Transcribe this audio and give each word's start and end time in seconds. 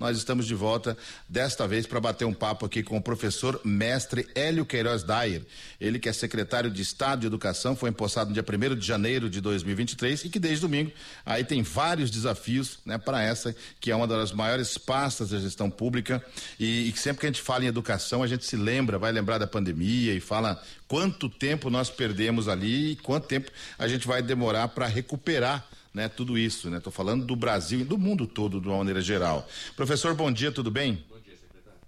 nós 0.00 0.16
estamos 0.16 0.46
de 0.46 0.54
volta 0.54 0.96
desta 1.28 1.68
vez 1.68 1.86
para 1.86 2.00
bater 2.00 2.24
um 2.24 2.32
papo 2.32 2.64
aqui 2.64 2.82
com 2.82 2.96
o 2.96 3.02
professor 3.02 3.60
mestre 3.62 4.26
Hélio 4.34 4.64
Queiroz 4.64 5.02
Dyer. 5.02 5.42
Ele 5.78 5.98
que 5.98 6.08
é 6.08 6.12
secretário 6.12 6.70
de 6.70 6.80
Estado 6.80 7.20
de 7.20 7.26
Educação, 7.26 7.76
foi 7.76 7.90
empossado 7.90 8.30
no 8.30 8.34
dia 8.34 8.42
1 8.42 8.76
de 8.76 8.86
janeiro 8.86 9.28
de 9.28 9.42
2023 9.42 10.24
e 10.24 10.30
que 10.30 10.38
desde 10.38 10.62
domingo 10.62 10.90
aí 11.24 11.44
tem 11.44 11.62
vários 11.62 12.10
desafios, 12.10 12.78
né, 12.84 12.96
para 12.96 13.22
essa 13.22 13.54
que 13.78 13.90
é 13.90 13.94
uma 13.94 14.06
das 14.06 14.32
maiores 14.32 14.78
pastas 14.78 15.30
da 15.30 15.38
gestão 15.38 15.70
pública 15.70 16.24
e, 16.58 16.88
e 16.88 16.96
sempre 16.96 17.20
que 17.20 17.26
a 17.26 17.28
gente 17.28 17.42
fala 17.42 17.64
em 17.64 17.68
educação, 17.68 18.22
a 18.22 18.26
gente 18.26 18.46
se 18.46 18.56
lembra, 18.56 18.98
vai 18.98 19.12
lembrar 19.12 19.36
da 19.36 19.46
pandemia 19.46 20.14
e 20.14 20.20
fala 20.20 20.62
quanto 20.88 21.28
tempo 21.28 21.68
nós 21.68 21.90
perdemos 21.90 22.48
ali 22.48 22.92
e 22.92 22.96
quanto 22.96 23.26
tempo 23.26 23.50
a 23.78 23.86
gente 23.86 24.06
vai 24.06 24.22
demorar 24.22 24.68
para 24.68 24.86
recuperar 24.86 25.68
né, 25.92 26.08
tudo 26.08 26.38
isso, 26.38 26.70
né? 26.70 26.78
Estou 26.78 26.92
falando 26.92 27.24
do 27.24 27.34
Brasil 27.34 27.80
e 27.80 27.84
do 27.84 27.98
mundo 27.98 28.26
todo 28.26 28.60
de 28.60 28.68
uma 28.68 28.78
maneira 28.78 29.00
geral. 29.00 29.48
Professor, 29.76 30.14
bom 30.14 30.30
dia, 30.30 30.52
tudo 30.52 30.70
bem? 30.70 31.04
Bom 31.08 31.18
dia, 31.20 31.36
secretário. 31.36 31.80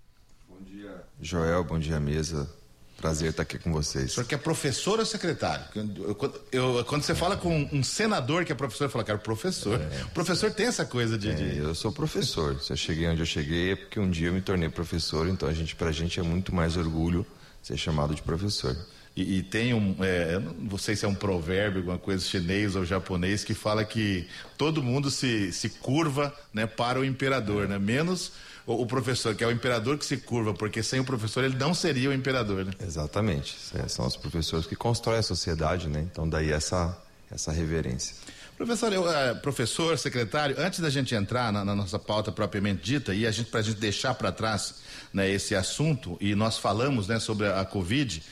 Bom 0.48 0.62
dia, 0.64 1.04
Joel, 1.20 1.64
bom 1.64 1.78
dia, 1.78 2.00
mesa. 2.00 2.50
Prazer 2.96 3.30
estar 3.30 3.42
aqui 3.42 3.58
com 3.58 3.72
vocês. 3.72 4.12
O 4.12 4.14
senhor 4.14 4.26
que 4.26 4.34
é 4.36 4.38
professor 4.38 5.00
ou 5.00 5.04
secretário? 5.04 5.64
Eu, 5.74 6.16
eu, 6.52 6.84
quando 6.84 7.02
você 7.02 7.16
fala 7.16 7.36
com 7.36 7.68
um 7.72 7.82
senador 7.82 8.44
que 8.44 8.52
é 8.52 8.54
professor, 8.54 8.84
eu 8.84 8.90
falo, 8.90 9.04
cara, 9.04 9.18
professor. 9.18 9.80
É, 9.80 10.04
o 10.04 10.10
professor 10.10 10.52
tem 10.52 10.66
essa 10.66 10.84
coisa 10.84 11.18
de, 11.18 11.30
é, 11.30 11.34
de, 11.34 11.58
Eu 11.58 11.74
sou 11.74 11.90
professor. 11.90 12.60
Se 12.60 12.72
eu 12.72 12.76
cheguei 12.76 13.08
onde 13.08 13.20
eu 13.20 13.26
cheguei 13.26 13.72
é 13.72 13.76
porque 13.76 13.98
um 13.98 14.08
dia 14.08 14.28
eu 14.28 14.32
me 14.32 14.40
tornei 14.40 14.68
professor, 14.68 15.26
então 15.26 15.48
a 15.48 15.52
gente, 15.52 15.74
pra 15.74 15.90
gente 15.90 16.20
é 16.20 16.22
muito 16.22 16.54
mais 16.54 16.76
orgulho 16.76 17.26
ser 17.60 17.76
chamado 17.76 18.14
de 18.14 18.22
professor. 18.22 18.76
E, 19.14 19.38
e, 19.38 19.42
tem 19.42 19.74
um, 19.74 19.94
é, 20.00 20.38
não 20.58 20.78
sei 20.78 20.96
se 20.96 21.04
é 21.04 21.08
um 21.08 21.14
provérbio, 21.14 21.80
alguma 21.80 21.98
coisa 21.98 22.24
chinês 22.24 22.74
ou 22.74 22.84
japonês, 22.84 23.44
que 23.44 23.52
fala 23.52 23.84
que 23.84 24.26
todo 24.56 24.82
mundo 24.82 25.10
se, 25.10 25.52
se 25.52 25.68
curva 25.68 26.34
né, 26.52 26.66
para 26.66 26.98
o 26.98 27.04
imperador, 27.04 27.68
né? 27.68 27.78
menos 27.78 28.32
o, 28.66 28.82
o, 28.82 28.86
professor, 28.86 29.34
que 29.34 29.44
é 29.44 29.46
o 29.46 29.50
imperador 29.50 29.98
que 29.98 30.06
se 30.06 30.16
curva, 30.16 30.54
porque 30.54 30.82
sem 30.82 31.00
o 31.00 31.04
professor 31.04 31.44
ele 31.44 31.56
não 31.56 31.74
seria 31.74 32.08
o 32.08 32.12
imperador. 32.12 32.64
Né? 32.64 32.72
Exatamente. 32.80 33.56
É, 33.74 33.86
são 33.86 34.06
os 34.06 34.16
professores 34.16 34.66
que 34.66 34.76
constroem 34.76 35.18
a 35.18 35.22
sociedade, 35.22 35.88
né? 35.88 36.06
então 36.10 36.26
daí 36.26 36.50
essa, 36.50 36.96
essa 37.30 37.52
reverência. 37.52 38.16
Professor, 38.56 38.92
eu, 38.92 39.02
uh, 39.02 39.36
professor, 39.42 39.98
secretário, 39.98 40.54
antes 40.58 40.78
da 40.78 40.88
gente 40.88 41.14
entrar 41.14 41.52
na, 41.52 41.64
na 41.64 41.74
nossa 41.74 41.98
pauta 41.98 42.30
propriamente 42.30 42.82
dita 42.82 43.12
e 43.12 43.26
a 43.26 43.30
gente 43.30 43.50
para 43.50 43.60
a 43.60 43.62
gente 43.62 43.80
deixar 43.80 44.14
para 44.14 44.30
trás 44.30 44.76
né, 45.12 45.28
esse 45.28 45.54
assunto 45.54 46.16
e 46.20 46.34
nós 46.34 46.58
falamos 46.58 47.08
né, 47.08 47.18
sobre 47.18 47.46
a, 47.46 47.60
a 47.60 47.64
Covid, 47.64 48.22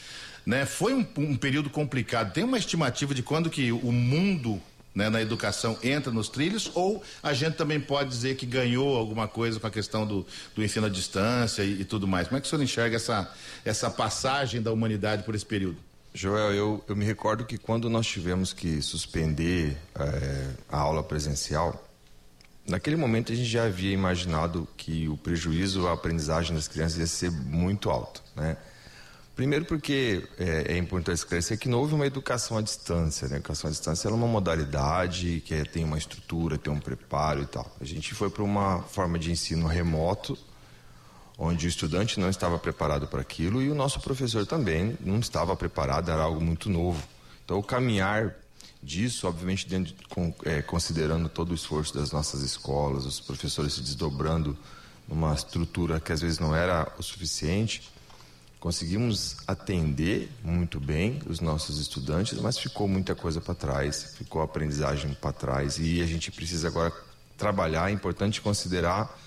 né? 0.44 0.64
Foi 0.64 0.94
um, 0.94 1.06
um 1.18 1.36
período 1.36 1.70
complicado. 1.70 2.32
Tem 2.32 2.44
uma 2.44 2.58
estimativa 2.58 3.14
de 3.14 3.22
quando 3.22 3.50
que 3.50 3.72
o 3.72 3.92
mundo 3.92 4.60
né, 4.94 5.08
na 5.08 5.20
educação 5.20 5.78
entra 5.82 6.12
nos 6.12 6.28
trilhos 6.28 6.70
ou 6.74 7.02
a 7.22 7.32
gente 7.32 7.56
também 7.56 7.80
pode 7.80 8.10
dizer 8.10 8.36
que 8.36 8.46
ganhou 8.46 8.96
alguma 8.96 9.28
coisa 9.28 9.60
com 9.60 9.66
a 9.66 9.70
questão 9.70 10.06
do, 10.06 10.26
do 10.54 10.64
ensino 10.64 10.86
à 10.86 10.88
distância 10.88 11.62
e, 11.62 11.82
e, 11.82 11.84
tudo 11.84 12.08
mais? 12.08 12.28
Como 12.28 12.38
é 12.38 12.40
que 12.40 12.46
o 12.46 12.50
senhor 12.50 12.62
enxerga 12.62 12.96
essa, 12.96 13.32
essa 13.64 13.90
passagem 13.90 14.60
da 14.60 14.72
humanidade 14.72 15.22
por 15.22 15.34
esse 15.34 15.46
período? 15.46 15.76
Joel, 16.12 16.52
eu, 16.52 16.84
eu 16.88 16.96
me 16.96 17.04
recordo 17.04 17.44
que 17.44 17.56
quando 17.56 17.88
nós 17.88 18.06
tivemos 18.06 18.52
que 18.52 18.82
suspender 18.82 19.76
é, 19.94 20.50
a 20.68 20.78
aula 20.78 21.04
presencial, 21.04 21.88
naquele 22.66 22.96
momento 22.96 23.32
a 23.32 23.34
gente 23.34 23.48
já 23.48 23.64
havia 23.64 23.92
imaginado 23.92 24.66
que 24.76 25.08
o 25.08 25.16
prejuízo 25.16 25.86
à 25.86 25.92
aprendizagem 25.92 26.54
das 26.54 26.66
crianças 26.66 26.98
ia 26.98 27.06
ser 27.06 27.30
muito 27.30 27.90
alto, 27.90 28.22
né? 28.34 28.56
Primeiro 29.40 29.64
porque 29.64 30.28
é, 30.38 30.74
é, 30.74 30.76
importante 30.76 31.16
esclarecer 31.16 31.58
que 31.58 31.66
não 31.66 31.78
houve 31.78 31.94
uma 31.94 32.06
educação 32.06 32.58
à 32.58 32.60
distância. 32.60 33.26
Né? 33.26 33.36
A 33.36 33.38
educação 33.38 33.68
à 33.68 33.70
distância 33.70 34.06
é 34.06 34.12
uma 34.12 34.26
modalidade 34.26 35.42
que 35.46 35.54
é, 35.54 35.64
tem 35.64 35.82
uma 35.82 35.96
estrutura, 35.96 36.58
tem 36.58 36.70
um 36.70 36.78
preparo 36.78 37.40
e 37.40 37.46
tal. 37.46 37.74
A 37.80 37.84
gente 37.86 38.14
foi 38.14 38.28
para 38.28 38.42
uma 38.42 38.82
forma 38.82 39.18
de 39.18 39.32
ensino 39.32 39.66
remoto, 39.66 40.36
onde 41.38 41.64
o 41.64 41.70
estudante 41.70 42.20
não 42.20 42.28
estava 42.28 42.58
preparado 42.58 43.06
para 43.06 43.22
aquilo 43.22 43.62
e 43.62 43.70
o 43.70 43.74
nosso 43.74 43.98
professor 44.00 44.44
também 44.44 44.94
não 45.00 45.18
estava 45.20 45.56
preparado, 45.56 46.10
era 46.10 46.20
algo 46.20 46.38
muito 46.38 46.68
novo. 46.68 47.02
Então 47.42 47.58
o 47.58 47.62
caminhar 47.62 48.36
disso, 48.82 49.26
obviamente, 49.26 49.66
dentro, 49.66 49.94
com, 50.10 50.34
é, 50.44 50.60
considerando 50.60 51.30
todo 51.30 51.52
o 51.52 51.54
esforço 51.54 51.94
das 51.94 52.12
nossas 52.12 52.42
escolas, 52.42 53.06
os 53.06 53.20
professores 53.20 53.72
se 53.72 53.80
desdobrando 53.80 54.54
numa 55.08 55.32
estrutura 55.32 55.98
que 55.98 56.12
às 56.12 56.20
vezes 56.20 56.38
não 56.38 56.54
era 56.54 56.92
o 56.98 57.02
suficiente 57.02 57.90
Conseguimos 58.60 59.38
atender 59.46 60.30
muito 60.44 60.78
bem 60.78 61.18
os 61.26 61.40
nossos 61.40 61.78
estudantes, 61.80 62.38
mas 62.38 62.58
ficou 62.58 62.86
muita 62.86 63.14
coisa 63.14 63.40
para 63.40 63.54
trás, 63.54 64.14
ficou 64.18 64.42
a 64.42 64.44
aprendizagem 64.44 65.14
para 65.14 65.32
trás 65.32 65.78
e 65.78 66.02
a 66.02 66.06
gente 66.06 66.30
precisa 66.30 66.68
agora 66.68 66.92
trabalhar. 67.38 67.88
É 67.88 67.92
importante 67.92 68.38
considerar 68.38 69.18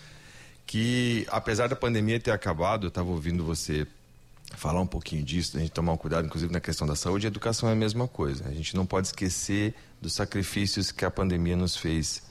que, 0.67 1.25
apesar 1.31 1.67
da 1.67 1.75
pandemia 1.75 2.19
ter 2.19 2.29
acabado, 2.29 2.85
eu 2.85 2.89
estava 2.89 3.09
ouvindo 3.09 3.43
você 3.43 3.87
falar 4.55 4.81
um 4.81 4.87
pouquinho 4.87 5.23
disso, 5.23 5.57
a 5.57 5.59
gente 5.59 5.71
tomar 5.71 5.93
um 5.93 5.97
cuidado, 5.97 6.27
inclusive 6.27 6.53
na 6.53 6.59
questão 6.59 6.85
da 6.85 6.95
saúde, 6.95 7.25
a 7.25 7.29
educação 7.29 7.67
é 7.67 7.71
a 7.71 7.75
mesma 7.75 8.07
coisa. 8.07 8.47
A 8.47 8.53
gente 8.53 8.75
não 8.75 8.85
pode 8.85 9.07
esquecer 9.07 9.73
dos 9.99 10.13
sacrifícios 10.13 10.91
que 10.91 11.05
a 11.05 11.09
pandemia 11.09 11.55
nos 11.55 11.75
fez 11.75 12.21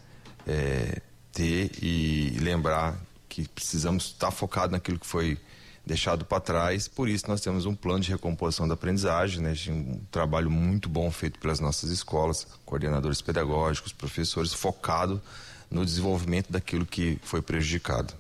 é, 0.47 1.03
ter 1.33 1.73
e 1.83 2.39
lembrar 2.41 2.97
que 3.29 3.49
precisamos 3.49 4.05
estar 4.05 4.31
focado 4.31 4.71
naquilo 4.71 5.01
que 5.01 5.07
foi 5.07 5.37
deixado 5.85 6.25
para 6.25 6.41
trás. 6.41 6.89
Por 6.89 7.09
isso 7.09 7.25
nós 7.29 7.41
temos 7.41 7.67
um 7.67 7.75
plano 7.75 8.01
de 8.01 8.11
recomposição 8.11 8.67
da 8.67 8.75
aprendizagem, 8.75 9.41
né? 9.41 9.55
um 9.69 10.01
trabalho 10.11 10.51
muito 10.51 10.89
bom 10.89 11.11
feito 11.11 11.39
pelas 11.39 11.61
nossas 11.61 11.91
escolas, 11.91 12.47
coordenadores 12.65 13.21
pedagógicos, 13.21 13.93
professores, 13.93 14.53
focado 14.55 15.21
no 15.71 15.85
desenvolvimento 15.85 16.51
daquilo 16.51 16.87
que 16.87 17.19
foi 17.23 17.43
prejudicado. 17.43 18.15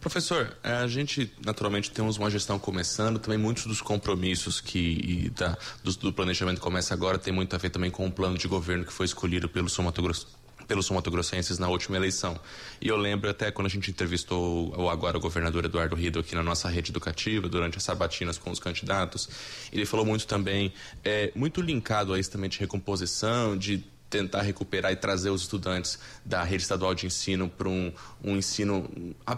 Professor, 0.00 0.56
é, 0.62 0.72
a 0.72 0.86
gente 0.86 1.30
naturalmente 1.44 1.90
temos 1.90 2.16
uma 2.16 2.30
gestão 2.30 2.58
começando, 2.58 3.18
também 3.18 3.38
muitos 3.38 3.66
dos 3.66 3.82
compromissos 3.82 4.58
que 4.58 5.30
da, 5.36 5.58
do, 5.84 5.92
do 5.92 6.12
planejamento 6.12 6.58
começa 6.58 6.94
agora 6.94 7.18
tem 7.18 7.34
muito 7.34 7.54
a 7.54 7.58
ver 7.58 7.68
também 7.68 7.90
com 7.90 8.06
o 8.06 8.10
plano 8.10 8.38
de 8.38 8.48
governo 8.48 8.86
que 8.86 8.92
foi 8.92 9.04
escolhido 9.04 9.46
pelo 9.46 9.68
Sul 9.68 9.84
Mato 9.84 10.00
Grosso 10.00 10.26
pelos 10.70 10.86
somatogrossenses 10.86 11.58
na 11.58 11.66
última 11.66 11.96
eleição. 11.96 12.38
E 12.80 12.86
eu 12.86 12.96
lembro 12.96 13.28
até 13.28 13.50
quando 13.50 13.66
a 13.66 13.68
gente 13.68 13.90
entrevistou 13.90 14.72
o 14.78 14.88
agora 14.88 15.18
o 15.18 15.20
governador 15.20 15.64
Eduardo 15.64 15.96
Rido 15.96 16.20
aqui 16.20 16.36
na 16.36 16.44
nossa 16.44 16.68
rede 16.68 16.92
educativa, 16.92 17.48
durante 17.48 17.76
as 17.76 17.82
sabatinas 17.82 18.38
com 18.38 18.52
os 18.52 18.60
candidatos, 18.60 19.28
ele 19.72 19.84
falou 19.84 20.06
muito 20.06 20.28
também, 20.28 20.72
é, 21.02 21.32
muito 21.34 21.60
linkado 21.60 22.14
a 22.14 22.20
isso 22.20 22.30
também 22.30 22.48
de 22.48 22.60
recomposição, 22.60 23.58
de 23.58 23.84
tentar 24.08 24.42
recuperar 24.42 24.92
e 24.92 24.96
trazer 24.96 25.30
os 25.30 25.42
estudantes 25.42 25.98
da 26.24 26.44
rede 26.44 26.62
estadual 26.62 26.94
de 26.94 27.04
ensino 27.04 27.48
para 27.48 27.68
um, 27.68 27.92
um 28.22 28.36
ensino, 28.36 28.88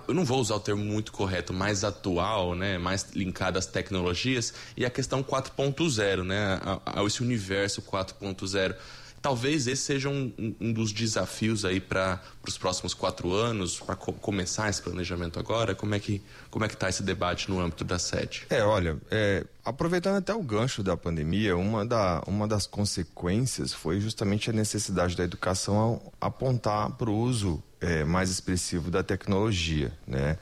eu 0.06 0.12
não 0.12 0.26
vou 0.26 0.38
usar 0.38 0.56
o 0.56 0.60
termo 0.60 0.84
muito 0.84 1.12
correto, 1.12 1.54
mais 1.54 1.82
atual, 1.82 2.54
né, 2.54 2.76
mais 2.76 3.08
linkado 3.14 3.58
às 3.58 3.64
tecnologias 3.64 4.52
e 4.76 4.84
a 4.84 4.90
questão 4.90 5.22
4.0, 5.22 6.24
né, 6.24 6.60
a, 6.62 7.00
a 7.00 7.04
esse 7.04 7.22
universo 7.22 7.80
4.0. 7.80 8.74
Talvez 9.22 9.68
esse 9.68 9.82
seja 9.82 10.08
um, 10.08 10.32
um 10.60 10.72
dos 10.72 10.92
desafios 10.92 11.64
aí 11.64 11.80
para 11.80 12.20
os 12.46 12.58
próximos 12.58 12.92
quatro 12.92 13.32
anos, 13.32 13.78
para 13.78 13.94
co 13.94 14.12
começar 14.12 14.68
esse 14.68 14.82
planejamento 14.82 15.38
agora. 15.38 15.76
Como 15.76 15.94
é 15.94 16.00
que 16.00 16.20
como 16.50 16.64
é 16.64 16.68
que 16.68 16.74
está 16.74 16.88
esse 16.88 17.04
debate 17.04 17.48
no 17.48 17.60
âmbito 17.60 17.84
da 17.84 18.00
sede? 18.00 18.44
É, 18.50 18.64
olha, 18.64 18.98
é, 19.12 19.46
aproveitando 19.64 20.16
até 20.16 20.34
o 20.34 20.42
gancho 20.42 20.82
da 20.82 20.96
pandemia, 20.96 21.56
uma, 21.56 21.86
da, 21.86 22.20
uma 22.26 22.48
das 22.48 22.66
consequências 22.66 23.72
foi 23.72 24.00
justamente 24.00 24.50
a 24.50 24.52
necessidade 24.52 25.16
da 25.16 25.22
educação 25.22 26.02
apontar 26.20 26.90
para 26.90 27.08
o 27.08 27.16
uso 27.16 27.62
é, 27.80 28.02
mais 28.02 28.28
expressivo 28.28 28.90
da 28.90 29.04
tecnologia, 29.04 29.92
né? 30.04 30.36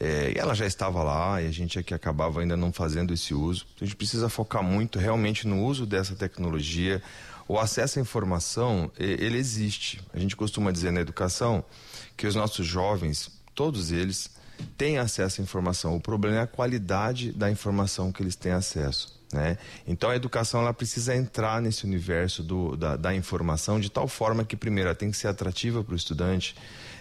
É, 0.00 0.32
e 0.34 0.38
ela 0.38 0.54
já 0.54 0.66
estava 0.66 1.02
lá 1.02 1.40
e 1.40 1.46
a 1.46 1.52
gente 1.52 1.78
aqui 1.78 1.94
acabava 1.94 2.40
ainda 2.40 2.56
não 2.56 2.72
fazendo 2.72 3.14
esse 3.14 3.32
uso. 3.32 3.64
A 3.80 3.84
gente 3.84 3.94
precisa 3.94 4.28
focar 4.28 4.62
muito 4.62 4.98
realmente 4.98 5.46
no 5.46 5.64
uso 5.64 5.86
dessa 5.86 6.16
tecnologia 6.16 7.00
o 7.46 7.58
acesso 7.58 7.98
à 7.98 8.02
informação, 8.02 8.90
ele 8.98 9.36
existe. 9.36 10.00
A 10.12 10.18
gente 10.18 10.34
costuma 10.34 10.70
dizer 10.70 10.90
na 10.92 11.00
educação 11.00 11.64
que 12.16 12.26
os 12.26 12.34
nossos 12.34 12.66
jovens, 12.66 13.30
todos 13.54 13.92
eles, 13.92 14.30
têm 14.76 14.98
acesso 14.98 15.40
à 15.40 15.44
informação. 15.44 15.96
O 15.96 16.00
problema 16.00 16.38
é 16.38 16.40
a 16.40 16.46
qualidade 16.46 17.32
da 17.32 17.50
informação 17.50 18.10
que 18.12 18.22
eles 18.22 18.36
têm 18.36 18.52
acesso. 18.52 19.14
Né? 19.32 19.58
Então 19.86 20.10
a 20.10 20.16
educação 20.16 20.60
ela 20.60 20.72
precisa 20.72 21.14
entrar 21.14 21.60
nesse 21.60 21.84
universo 21.84 22.42
do, 22.42 22.76
da, 22.76 22.96
da 22.96 23.14
informação 23.14 23.80
de 23.80 23.90
tal 23.90 24.06
forma 24.06 24.44
que, 24.44 24.56
primeiro, 24.56 24.88
ela 24.88 24.96
tem 24.96 25.10
que 25.10 25.16
ser 25.16 25.28
atrativa 25.28 25.82
para 25.82 25.92
o 25.92 25.96
estudante. 25.96 26.54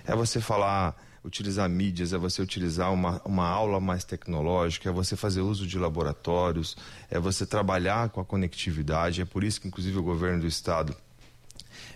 É 0.06 0.16
você 0.16 0.42
falar 0.42 0.96
utilizar 1.24 1.70
mídias, 1.70 2.14
é 2.14 2.18
você 2.18 2.42
utilizar 2.42 2.92
uma, 2.94 3.22
uma 3.24 3.48
aula 3.48 3.80
mais 3.80 4.04
tecnológica, 4.04 4.90
é 4.90 4.92
você 4.92 5.16
fazer 5.16 5.42
uso 5.42 5.66
de 5.66 5.80
laboratórios, 5.80 6.76
é 7.10 7.20
você 7.20 7.46
trabalhar 7.46 8.10
com 8.10 8.20
a 8.20 8.26
conectividade. 8.26 9.22
É 9.22 9.26
por 9.26 9.44
isso 9.44 9.62
que, 9.62 9.68
inclusive, 9.68 9.98
o 9.98 10.04
governo 10.04 10.42
do 10.42 10.48
estado 10.48 10.96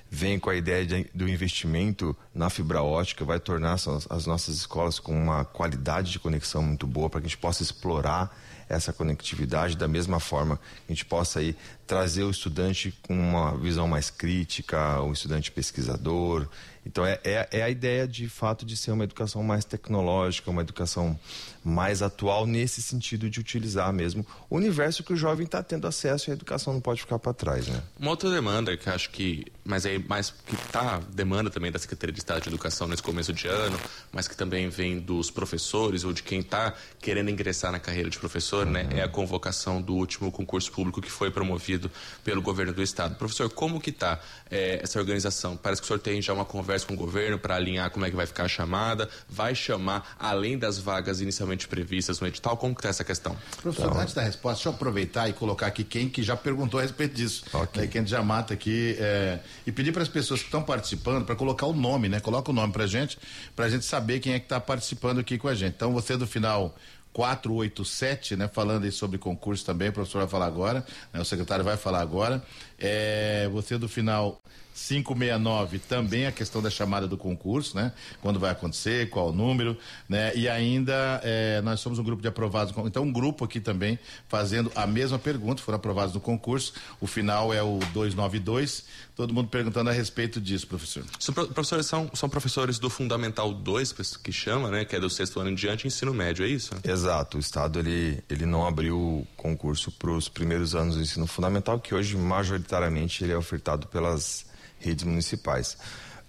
vem 0.09 0.39
com 0.39 0.49
a 0.49 0.55
ideia 0.55 0.85
de, 0.85 1.05
do 1.13 1.27
investimento 1.27 2.15
na 2.33 2.49
fibra 2.49 2.81
ótica, 2.81 3.25
vai 3.25 3.39
tornar 3.39 3.73
as, 3.73 3.87
as 4.09 4.25
nossas 4.25 4.55
escolas 4.55 4.99
com 4.99 5.15
uma 5.15 5.43
qualidade 5.43 6.11
de 6.11 6.19
conexão 6.19 6.63
muito 6.63 6.87
boa 6.87 7.09
para 7.09 7.21
que 7.21 7.27
a 7.27 7.29
gente 7.29 7.37
possa 7.37 7.63
explorar 7.63 8.35
essa 8.69 8.91
conectividade 8.91 9.77
da 9.77 9.87
mesma 9.87 10.19
forma 10.19 10.57
que 10.57 10.91
a 10.91 10.93
gente 10.93 11.05
possa 11.05 11.39
aí 11.39 11.55
trazer 11.85 12.23
o 12.23 12.29
estudante 12.29 12.93
com 13.01 13.17
uma 13.17 13.57
visão 13.57 13.87
mais 13.87 14.09
crítica, 14.09 15.01
o 15.01 15.13
estudante 15.13 15.51
pesquisador. 15.51 16.47
Então 16.85 17.05
é, 17.05 17.19
é, 17.23 17.47
é, 17.51 17.63
a 17.63 17.69
ideia 17.69 18.07
de 18.07 18.27
fato 18.29 18.65
de 18.65 18.75
ser 18.75 18.91
uma 18.91 19.03
educação 19.03 19.41
mais 19.43 19.65
tecnológica, 19.65 20.51
uma 20.51 20.61
educação 20.61 21.17
mais 21.63 22.01
atual 22.01 22.45
nesse 22.45 22.81
sentido 22.81 23.29
de 23.29 23.39
utilizar 23.39 23.91
mesmo 23.91 24.25
o 24.49 24.55
universo 24.55 25.03
que 25.03 25.13
o 25.13 25.15
jovem 25.15 25.45
está 25.45 25.61
tendo 25.61 25.87
acesso 25.87 26.29
e 26.29 26.31
a 26.31 26.33
educação 26.33 26.73
não 26.73 26.81
pode 26.81 27.01
ficar 27.01 27.19
para 27.19 27.33
trás, 27.33 27.67
né? 27.67 27.81
Uma 27.99 28.11
outra 28.11 28.29
demanda 28.29 28.75
que 28.77 28.89
acho 28.89 29.09
que, 29.09 29.45
mas 29.65 29.85
mais 29.99 30.33
que 30.45 30.55
está 30.55 30.99
demanda 31.13 31.49
também 31.49 31.71
da 31.71 31.79
Secretaria 31.79 32.13
de 32.13 32.19
Estado 32.19 32.41
de 32.41 32.49
Educação 32.49 32.87
nesse 32.87 33.03
começo 33.03 33.33
de 33.33 33.47
ano, 33.47 33.77
mas 34.11 34.27
que 34.27 34.35
também 34.35 34.69
vem 34.69 34.99
dos 34.99 35.29
professores 35.31 36.03
ou 36.03 36.13
de 36.13 36.23
quem 36.23 36.39
está 36.39 36.73
querendo 37.01 37.29
ingressar 37.29 37.71
na 37.71 37.79
carreira 37.79 38.09
de 38.09 38.17
professor, 38.17 38.65
uhum. 38.65 38.73
né? 38.73 38.87
É 38.91 39.01
a 39.01 39.07
convocação 39.07 39.81
do 39.81 39.95
último 39.95 40.31
concurso 40.31 40.71
público 40.71 41.01
que 41.01 41.09
foi 41.09 41.31
promovido 41.31 41.91
pelo 42.23 42.41
governo 42.41 42.73
do 42.73 42.83
estado. 42.83 43.15
Professor, 43.15 43.49
como 43.49 43.79
que 43.79 43.89
está 43.89 44.19
é, 44.49 44.79
essa 44.83 44.99
organização? 44.99 45.57
Parece 45.57 45.81
que 45.81 45.85
o 45.85 45.87
senhor 45.87 45.99
tem 45.99 46.21
já 46.21 46.33
uma 46.33 46.45
conversa 46.45 46.85
com 46.85 46.93
o 46.93 46.97
governo 46.97 47.37
para 47.37 47.55
alinhar 47.55 47.89
como 47.91 48.05
é 48.05 48.09
que 48.09 48.15
vai 48.15 48.25
ficar 48.25 48.43
a 48.43 48.47
chamada, 48.47 49.09
vai 49.29 49.55
chamar 49.55 50.15
além 50.19 50.57
das 50.57 50.77
vagas 50.79 51.21
inicialmente 51.21 51.67
previstas 51.67 52.19
no 52.19 52.27
edital, 52.27 52.57
como 52.57 52.73
que 52.73 52.79
está 52.79 52.89
essa 52.89 53.03
questão? 53.03 53.35
Professor, 53.61 53.87
então, 53.87 54.01
antes 54.01 54.13
da 54.13 54.21
resposta, 54.21 54.57
deixa 54.57 54.69
eu 54.69 54.73
aproveitar 54.73 55.29
e 55.29 55.33
colocar 55.33 55.67
aqui 55.67 55.83
quem 55.83 56.09
que 56.09 56.23
já 56.23 56.35
perguntou 56.35 56.79
a 56.79 56.83
respeito 56.83 57.15
disso. 57.15 57.43
Okay. 57.53 57.83
Né, 57.83 57.87
quem 57.87 58.05
já 58.05 58.21
mata 58.21 58.53
aqui 58.53 58.95
é, 58.99 59.39
e 59.65 59.71
pedir 59.71 59.86
para 59.91 60.03
as 60.03 60.09
pessoas 60.09 60.41
que 60.41 60.47
estão 60.47 60.61
participando 60.61 61.25
para 61.25 61.35
colocar 61.35 61.65
o 61.65 61.73
nome, 61.73 62.09
né? 62.09 62.19
Coloca 62.19 62.51
o 62.51 62.53
nome 62.53 62.73
para 62.73 62.85
gente, 62.87 63.17
para 63.55 63.65
a 63.65 63.69
gente 63.69 63.85
saber 63.85 64.19
quem 64.19 64.33
é 64.33 64.39
que 64.39 64.45
está 64.45 64.59
participando 64.59 65.19
aqui 65.19 65.37
com 65.37 65.47
a 65.47 65.55
gente. 65.55 65.75
Então, 65.75 65.93
você 65.93 66.17
do 66.17 66.27
final 66.27 66.75
487, 67.17 68.35
né? 68.35 68.47
Falando 68.47 68.83
aí 68.83 68.91
sobre 68.91 69.17
concurso 69.17 69.65
também, 69.65 69.89
o 69.89 69.93
professor 69.93 70.19
vai 70.19 70.27
falar 70.27 70.45
agora, 70.45 70.85
né, 71.11 71.19
o 71.19 71.25
secretário 71.25 71.65
vai 71.65 71.75
falar 71.75 71.99
agora. 71.99 72.43
É, 72.79 73.49
você 73.51 73.77
do 73.77 73.87
final 73.87 74.41
569 74.77 75.79
também 75.79 76.27
a 76.27 76.31
questão 76.31 76.61
da 76.61 76.69
chamada 76.69 77.07
do 77.07 77.17
concurso, 77.17 77.75
né? 77.75 77.91
Quando 78.21 78.39
vai 78.39 78.51
acontecer, 78.51 79.09
qual 79.09 79.29
o 79.29 79.31
número, 79.31 79.75
né? 80.07 80.31
E 80.35 80.47
ainda 80.47 81.19
é, 81.23 81.59
nós 81.61 81.79
somos 81.79 81.97
um 81.97 82.03
grupo 82.03 82.21
de 82.21 82.27
aprovados, 82.27 82.73
então 82.85 83.03
um 83.03 83.11
grupo 83.11 83.43
aqui 83.43 83.59
também 83.59 83.97
fazendo 84.27 84.71
a 84.75 84.85
mesma 84.85 85.17
pergunta, 85.17 85.63
foram 85.63 85.77
aprovados 85.77 86.13
no 86.13 86.21
concurso, 86.21 86.73
o 87.01 87.07
final 87.07 87.51
é 87.51 87.63
o 87.63 87.79
292, 87.91 88.85
todo 89.15 89.33
mundo 89.33 89.49
perguntando 89.49 89.89
a 89.89 89.93
respeito 89.93 90.39
disso, 90.39 90.67
professor. 90.67 91.03
Os 91.19 91.29
professores 91.29 91.87
são, 91.87 92.11
são 92.13 92.29
professores 92.29 92.77
do 92.77 92.89
Fundamental 92.89 93.51
2, 93.51 93.93
que 94.23 94.31
chama, 94.31 94.69
né? 94.69 94.85
Que 94.85 94.95
é 94.95 94.99
do 94.99 95.09
sexto 95.09 95.39
ano 95.39 95.49
em 95.49 95.55
diante, 95.55 95.87
ensino 95.87 96.13
médio, 96.13 96.45
é 96.45 96.47
isso? 96.47 96.75
Exato, 96.83 97.37
o 97.37 97.39
Estado 97.39 97.79
ele, 97.79 98.23
ele 98.29 98.45
não 98.45 98.67
abriu 98.67 99.27
concurso 99.35 99.91
para 99.91 100.11
os 100.11 100.29
primeiros 100.29 100.75
anos 100.75 100.95
do 100.95 101.01
ensino 101.01 101.25
fundamental, 101.25 101.79
que 101.79 101.95
hoje 101.95 102.15
majoritariamente 102.67 103.23
ele 103.23 103.31
é 103.33 103.37
ofertado 103.37 103.87
pelas 103.87 104.45
redes 104.79 105.05
municipais. 105.05 105.77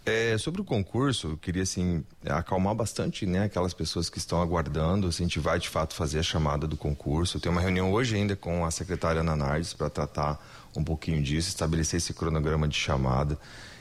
É, 0.07 0.39
sobre 0.39 0.63
o 0.63 0.65
concurso, 0.65 1.33
eu 1.33 1.37
queria 1.37 1.65
assim 1.65 2.03
acalmar 2.25 2.75
bastante, 2.75 3.27
né, 3.27 3.45
aquelas 3.45 3.75
pessoas 3.75 4.09
que 4.09 4.17
estão 4.17 4.41
aguardando. 4.41 5.09
Assim, 5.09 5.25
a 5.25 5.27
gente 5.27 5.39
vai 5.39 5.59
de 5.59 5.69
fato 5.69 5.95
fazer 5.95 6.21
a 6.21 6.23
chamada 6.23 6.67
do 6.67 6.79
concurso. 6.79 7.39
Tem 7.39 7.53
uma 7.53 7.61
reunião 7.61 7.93
hoje 7.93 8.17
ainda 8.17 8.35
com 8.35 8.65
a 8.65 8.71
secretária 8.71 9.21
Ana 9.21 9.37
Nardes 9.37 9.75
para 9.75 9.91
tratar 9.91 10.43
um 10.75 10.83
pouquinho 10.83 11.23
disso, 11.23 11.49
estabelecer 11.49 11.99
esse 11.99 12.15
cronograma 12.15 12.67
de 12.67 12.77
chamada. 12.77 13.39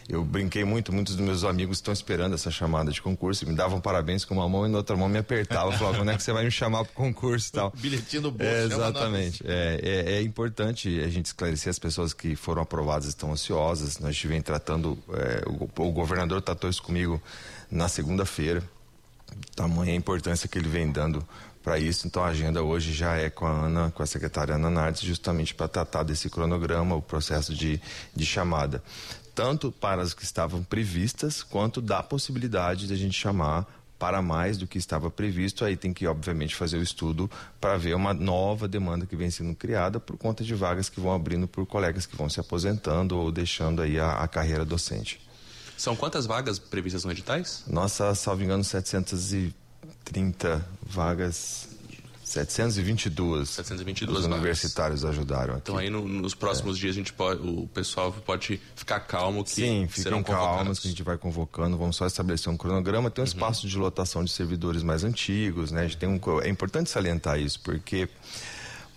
Eu 0.10 0.24
brinquei 0.24 0.64
muito, 0.64 0.94
muitos 0.94 1.18
dos 1.18 1.26
meus 1.26 1.44
amigos 1.44 1.80
estão 1.80 1.94
esperando 1.94 2.34
essa 2.34 2.50
chamada 2.50 2.92
de 2.92 3.02
concurso, 3.02 3.46
me 3.46 3.54
davam 3.54 3.82
parabéns 3.82 4.24
com 4.24 4.36
uma 4.36 4.48
mão 4.48 4.66
e 4.66 4.70
na 4.70 4.78
outra 4.78 4.96
mão 4.96 5.10
me 5.10 5.18
apertava, 5.18 5.70
falava, 5.74 5.98
quando 5.98 6.12
é 6.12 6.16
que 6.16 6.24
você 6.24 6.32
vai 6.32 6.46
me 6.46 6.52
chamar 6.52 6.86
para 6.86 6.92
o 6.92 6.96
concurso 6.96 7.50
e 7.50 7.52
tal. 7.52 7.74
Bilhetinho 7.76 8.22
do 8.22 8.32
bolso. 8.32 8.46
É, 8.46 8.64
exatamente. 8.64 9.44
É, 9.46 9.80
é, 9.84 10.14
é, 10.14 10.22
importante 10.22 11.02
a 11.02 11.10
gente 11.10 11.26
esclarecer 11.26 11.70
as 11.70 11.78
pessoas 11.78 12.14
que 12.14 12.38
foram 12.38 12.62
aprovadas 12.62 13.06
estão 13.06 13.34
ansiosas. 13.34 14.00
Nós 14.00 14.12
estivemos 14.12 14.46
tratando, 14.46 14.98
é, 15.14 15.44
o, 15.46 15.70
o 15.84 15.92
governador 15.92 16.42
tratou 16.42 16.70
isso 16.70 16.82
comigo 16.82 17.22
na 17.70 17.90
segunda-feira. 17.90 18.64
Tamanha 19.58 19.92
a 19.92 19.96
importância 19.96 20.48
que 20.48 20.58
ele 20.58 20.70
vem 20.70 20.90
dando 20.90 21.28
para 21.62 21.78
isso. 21.78 22.08
Então 22.08 22.24
a 22.24 22.28
agenda 22.28 22.64
hoje 22.64 22.94
já 22.94 23.18
é 23.18 23.30
com 23.30 23.46
a 23.46 23.52
Ana, 23.52 23.92
com 23.92 24.02
a 24.02 24.06
secretária 24.06 24.56
Ana 24.56 24.70
Nardes, 24.70 25.02
justamente 25.02 25.54
para 25.54 25.68
tratar 25.68 26.04
desse 26.04 26.30
cronograma, 26.30 26.96
o 26.96 27.02
processo 27.02 27.54
de, 27.54 27.82
de 28.16 28.26
chamada 28.26 28.82
tanto 29.38 29.72
para 29.72 30.02
as 30.02 30.16
que 30.16 30.24
estavam 30.24 30.64
previstas, 30.64 31.44
quanto 31.44 31.80
da 31.80 32.02
possibilidade 32.02 32.88
de 32.88 32.94
a 32.94 32.98
gente 32.98 33.14
chamar 33.14 33.68
para 34.00 34.20
mais 34.20 34.58
do 34.58 34.66
que 34.66 34.80
estava 34.80 35.12
previsto. 35.12 35.64
Aí 35.64 35.78
tem 35.78 35.94
que, 35.94 36.08
obviamente, 36.08 36.56
fazer 36.56 36.78
o 36.78 36.82
estudo 36.82 37.30
para 37.62 37.78
ver 37.78 37.96
uma 37.96 38.16
nova 38.16 38.68
demanda 38.68 39.06
que 39.06 39.16
vem 39.16 39.30
sendo 39.30 39.54
criada 39.54 40.00
por 40.00 40.18
conta 40.18 40.44
de 40.44 40.56
vagas 40.56 40.90
que 40.90 41.00
vão 41.00 41.14
abrindo 41.14 41.48
por 41.48 41.68
colegas 41.68 42.08
que 42.08 42.16
vão 42.16 42.28
se 42.28 42.40
aposentando 42.40 43.16
ou 43.16 43.32
deixando 43.32 43.84
aí 43.84 44.00
a, 44.00 44.14
a 44.14 44.28
carreira 44.28 44.66
docente. 44.66 45.22
São 45.78 45.96
quantas 45.96 46.26
vagas 46.26 46.58
previstas 46.58 47.06
no 47.06 47.12
editais? 47.12 47.64
Nossa, 47.68 48.16
salvo 48.16 48.42
engano, 48.42 48.64
730 48.64 50.66
vagas 50.82 51.70
722. 52.28 53.50
722 53.50 54.20
Os 54.20 54.26
universitários 54.26 55.06
ajudaram 55.06 55.54
aqui. 55.54 55.62
Então 55.64 55.78
aí 55.78 55.90
no, 55.90 56.06
nos 56.06 56.36
próximos 56.36 56.76
é. 56.78 56.82
dias 56.82 56.96
a 56.96 56.98
gente 56.98 57.14
pode, 57.14 57.42
o 57.42 57.68
pessoal 57.74 58.12
pode 58.12 58.60
ficar 58.76 59.00
calmo 59.00 59.46
que 59.46 59.52
Sim, 59.52 59.88
fiquem 59.90 60.24
calmos 60.24 60.80
que 60.80 60.88
a 60.88 60.92
gente 60.92 61.04
vai 61.04 61.18
convocando, 61.18 61.78
vamos 61.78 61.96
só 61.96 62.06
estabelecer 62.06 62.52
um 62.52 62.58
cronograma, 62.58 63.10
tem 63.10 63.24
um 63.24 63.26
uhum. 63.26 63.32
espaço 63.34 63.66
de 63.66 63.78
lotação 63.78 64.26
de 64.26 64.32
servidores 64.32 64.84
mais 64.84 65.06
antigos, 65.06 65.72
né? 65.72 65.82
A 65.82 65.84
gente 65.84 65.98
tem 65.98 66.10
um, 66.10 66.20
é 66.42 66.50
importante 66.50 66.90
salientar 66.90 67.40
isso, 67.40 67.62
porque 67.62 68.10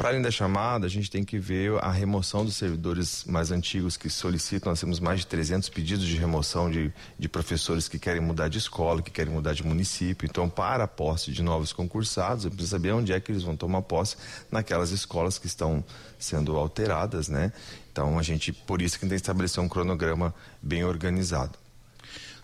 para 0.00 0.08
além 0.08 0.22
da 0.22 0.30
chamada, 0.30 0.86
a 0.86 0.88
gente 0.88 1.10
tem 1.10 1.22
que 1.22 1.38
ver 1.38 1.78
a 1.84 1.92
remoção 1.92 2.42
dos 2.42 2.56
servidores 2.56 3.22
mais 3.26 3.50
antigos 3.50 3.98
que 3.98 4.08
solicitam. 4.08 4.72
Nós 4.72 4.80
temos 4.80 4.98
mais 4.98 5.20
de 5.20 5.26
300 5.26 5.68
pedidos 5.68 6.06
de 6.06 6.16
remoção 6.16 6.70
de, 6.70 6.90
de 7.18 7.28
professores 7.28 7.86
que 7.86 7.98
querem 7.98 8.22
mudar 8.22 8.48
de 8.48 8.56
escola, 8.56 9.02
que 9.02 9.10
querem 9.10 9.30
mudar 9.30 9.52
de 9.52 9.62
município. 9.62 10.24
Então, 10.24 10.48
para 10.48 10.84
a 10.84 10.88
posse 10.88 11.30
de 11.32 11.42
novos 11.42 11.74
concursados, 11.74 12.46
eu 12.46 12.50
preciso 12.50 12.70
saber 12.70 12.92
onde 12.92 13.12
é 13.12 13.20
que 13.20 13.30
eles 13.30 13.42
vão 13.42 13.54
tomar 13.54 13.82
posse 13.82 14.16
naquelas 14.50 14.90
escolas 14.90 15.36
que 15.36 15.46
estão 15.46 15.84
sendo 16.18 16.56
alteradas, 16.56 17.28
né? 17.28 17.52
Então, 17.92 18.18
a 18.18 18.22
gente, 18.22 18.54
por 18.54 18.80
isso 18.80 18.94
que 18.94 19.00
tem 19.00 19.10
que 19.10 19.16
estabelecer 19.16 19.62
um 19.62 19.68
cronograma 19.68 20.34
bem 20.62 20.82
organizado. 20.82 21.58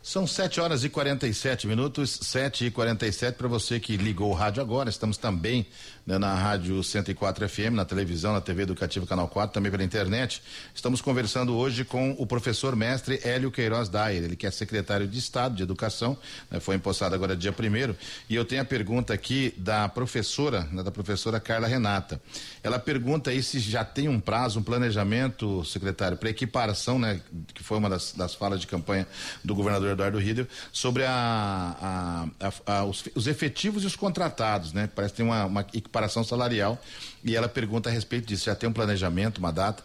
São 0.09 0.25
7 0.25 0.61
horas 0.61 0.85
e 0.85 0.89
47 0.89 1.67
minutos, 1.67 2.21
7 2.23 2.67
e 2.67 2.71
47 2.71 3.35
para 3.35 3.49
você 3.49 3.81
que 3.81 3.97
ligou 3.97 4.31
o 4.31 4.35
rádio 4.35 4.63
agora. 4.63 4.89
Estamos 4.89 5.17
também 5.17 5.67
né, 6.07 6.17
na 6.17 6.33
Rádio 6.33 6.81
104 6.81 7.49
FM, 7.49 7.73
na 7.73 7.85
televisão, 7.85 8.33
na 8.33 8.41
TV 8.41 8.63
Educativa 8.63 9.05
Canal 9.05 9.27
4, 9.27 9.53
também 9.53 9.69
pela 9.69 9.83
internet. 9.83 10.41
Estamos 10.73 11.01
conversando 11.01 11.57
hoje 11.57 11.85
com 11.85 12.13
o 12.13 12.25
professor 12.25 12.77
mestre 12.77 13.21
Hélio 13.25 13.51
Queiroz 13.51 13.89
Dayer, 13.89 14.23
ele 14.23 14.37
que 14.37 14.47
é 14.47 14.51
secretário 14.53 15.09
de 15.09 15.19
Estado 15.19 15.57
de 15.57 15.65
Educação, 15.65 16.17
né, 16.49 16.61
foi 16.61 16.77
empossado 16.77 17.13
agora 17.13 17.35
dia 17.35 17.53
primeiro. 17.53 17.97
E 18.31 18.37
eu 18.37 18.45
tenho 18.45 18.63
a 18.63 18.65
pergunta 18.65 19.13
aqui 19.13 19.53
da 19.57 19.89
professora, 19.89 20.69
né, 20.71 20.85
da 20.85 20.93
professora 20.93 21.41
Carla 21.41 21.67
Renata. 21.67 22.21
Ela 22.63 22.79
pergunta 22.79 23.31
aí 23.31 23.43
se 23.43 23.59
já 23.59 23.85
tem 23.85 24.09
um 24.09 24.21
prazo, 24.21 24.61
um 24.61 24.63
planejamento, 24.63 25.65
secretário, 25.65 26.17
para 26.17 26.31
equiparação, 26.31 26.97
né, 26.97 27.21
que 27.53 27.65
foi 27.65 27.77
uma 27.79 27.91
das, 27.91 28.13
das 28.13 28.37
falas 28.37 28.61
de 28.61 28.69
campanha 28.69 29.05
do 29.43 29.53
governador 29.53 29.96
Eduardo 29.97 30.19
Riedel, 30.19 30.47
sobre 30.73 31.05
a, 31.05 32.29
a, 32.41 32.53
a, 32.67 32.85
os, 32.85 33.05
os, 33.15 33.27
efetivos 33.27 33.83
e 33.83 33.87
os 33.87 33.97
contratados, 33.97 34.73
né? 34.73 34.89
Parece 34.95 35.15
que 35.15 35.17
tem 35.19 35.27
uma, 35.27 35.45
uma 35.47 35.61
equiparação 35.73 36.23
salarial 36.23 36.81
e 37.25 37.35
ela 37.35 37.49
pergunta 37.49 37.89
a 37.89 37.93
respeito 37.93 38.27
disso. 38.27 38.45
Já 38.45 38.55
tem 38.55 38.69
um 38.69 38.73
planejamento, 38.73 39.39
uma 39.39 39.53
data? 39.53 39.83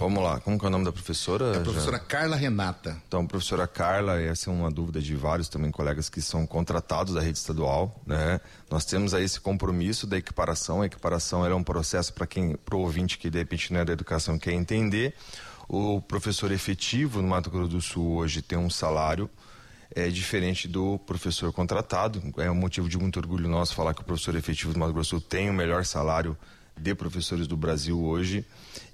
Vamos 0.00 0.24
lá, 0.24 0.40
como 0.40 0.58
que 0.58 0.64
é 0.64 0.68
o 0.68 0.70
nome 0.70 0.86
da 0.86 0.92
professora? 0.92 1.56
É 1.56 1.58
a 1.58 1.60
professora 1.60 1.98
Já... 1.98 2.04
Carla 2.04 2.34
Renata. 2.34 2.96
Então, 3.06 3.26
professora 3.26 3.66
Carla, 3.66 4.18
essa 4.18 4.48
é 4.48 4.52
uma 4.52 4.70
dúvida 4.70 4.98
de 4.98 5.14
vários 5.14 5.46
também 5.46 5.70
colegas 5.70 6.08
que 6.08 6.22
são 6.22 6.46
contratados 6.46 7.12
da 7.12 7.20
rede 7.20 7.36
estadual, 7.36 8.00
né? 8.06 8.40
Nós 8.70 8.86
temos 8.86 9.12
aí 9.12 9.24
esse 9.24 9.38
compromisso 9.38 10.06
da 10.06 10.16
equiparação, 10.16 10.80
a 10.80 10.86
equiparação 10.86 11.44
é 11.44 11.54
um 11.54 11.62
processo 11.62 12.14
para 12.14 12.26
quem, 12.26 12.56
para 12.56 12.76
o 12.76 12.80
ouvinte 12.80 13.18
que 13.18 13.28
de 13.28 13.36
repente 13.36 13.74
não 13.74 13.80
é 13.80 13.84
da 13.84 13.92
educação 13.92 14.38
quer 14.38 14.52
entender, 14.52 15.14
o 15.72 16.00
professor 16.00 16.50
efetivo 16.50 17.22
no 17.22 17.28
Mato 17.28 17.48
Grosso 17.48 17.68
do 17.68 17.80
Sul 17.80 18.16
hoje 18.16 18.42
tem 18.42 18.58
um 18.58 18.68
salário 18.68 19.30
é 19.94 20.08
diferente 20.08 20.68
do 20.68 20.98
professor 21.00 21.52
contratado. 21.52 22.22
É 22.38 22.50
um 22.50 22.54
motivo 22.54 22.88
de 22.88 22.98
muito 22.98 23.18
orgulho 23.18 23.48
nosso 23.48 23.74
falar 23.74 23.94
que 23.94 24.00
o 24.00 24.04
professor 24.04 24.34
efetivo 24.36 24.72
do 24.72 24.78
Mato 24.78 24.92
Grosso 24.92 25.16
do 25.16 25.20
Sul 25.20 25.28
tem 25.28 25.48
o 25.48 25.52
melhor 25.52 25.84
salário 25.84 26.36
de 26.76 26.94
professores 26.94 27.46
do 27.46 27.56
Brasil 27.56 28.00
hoje. 28.00 28.44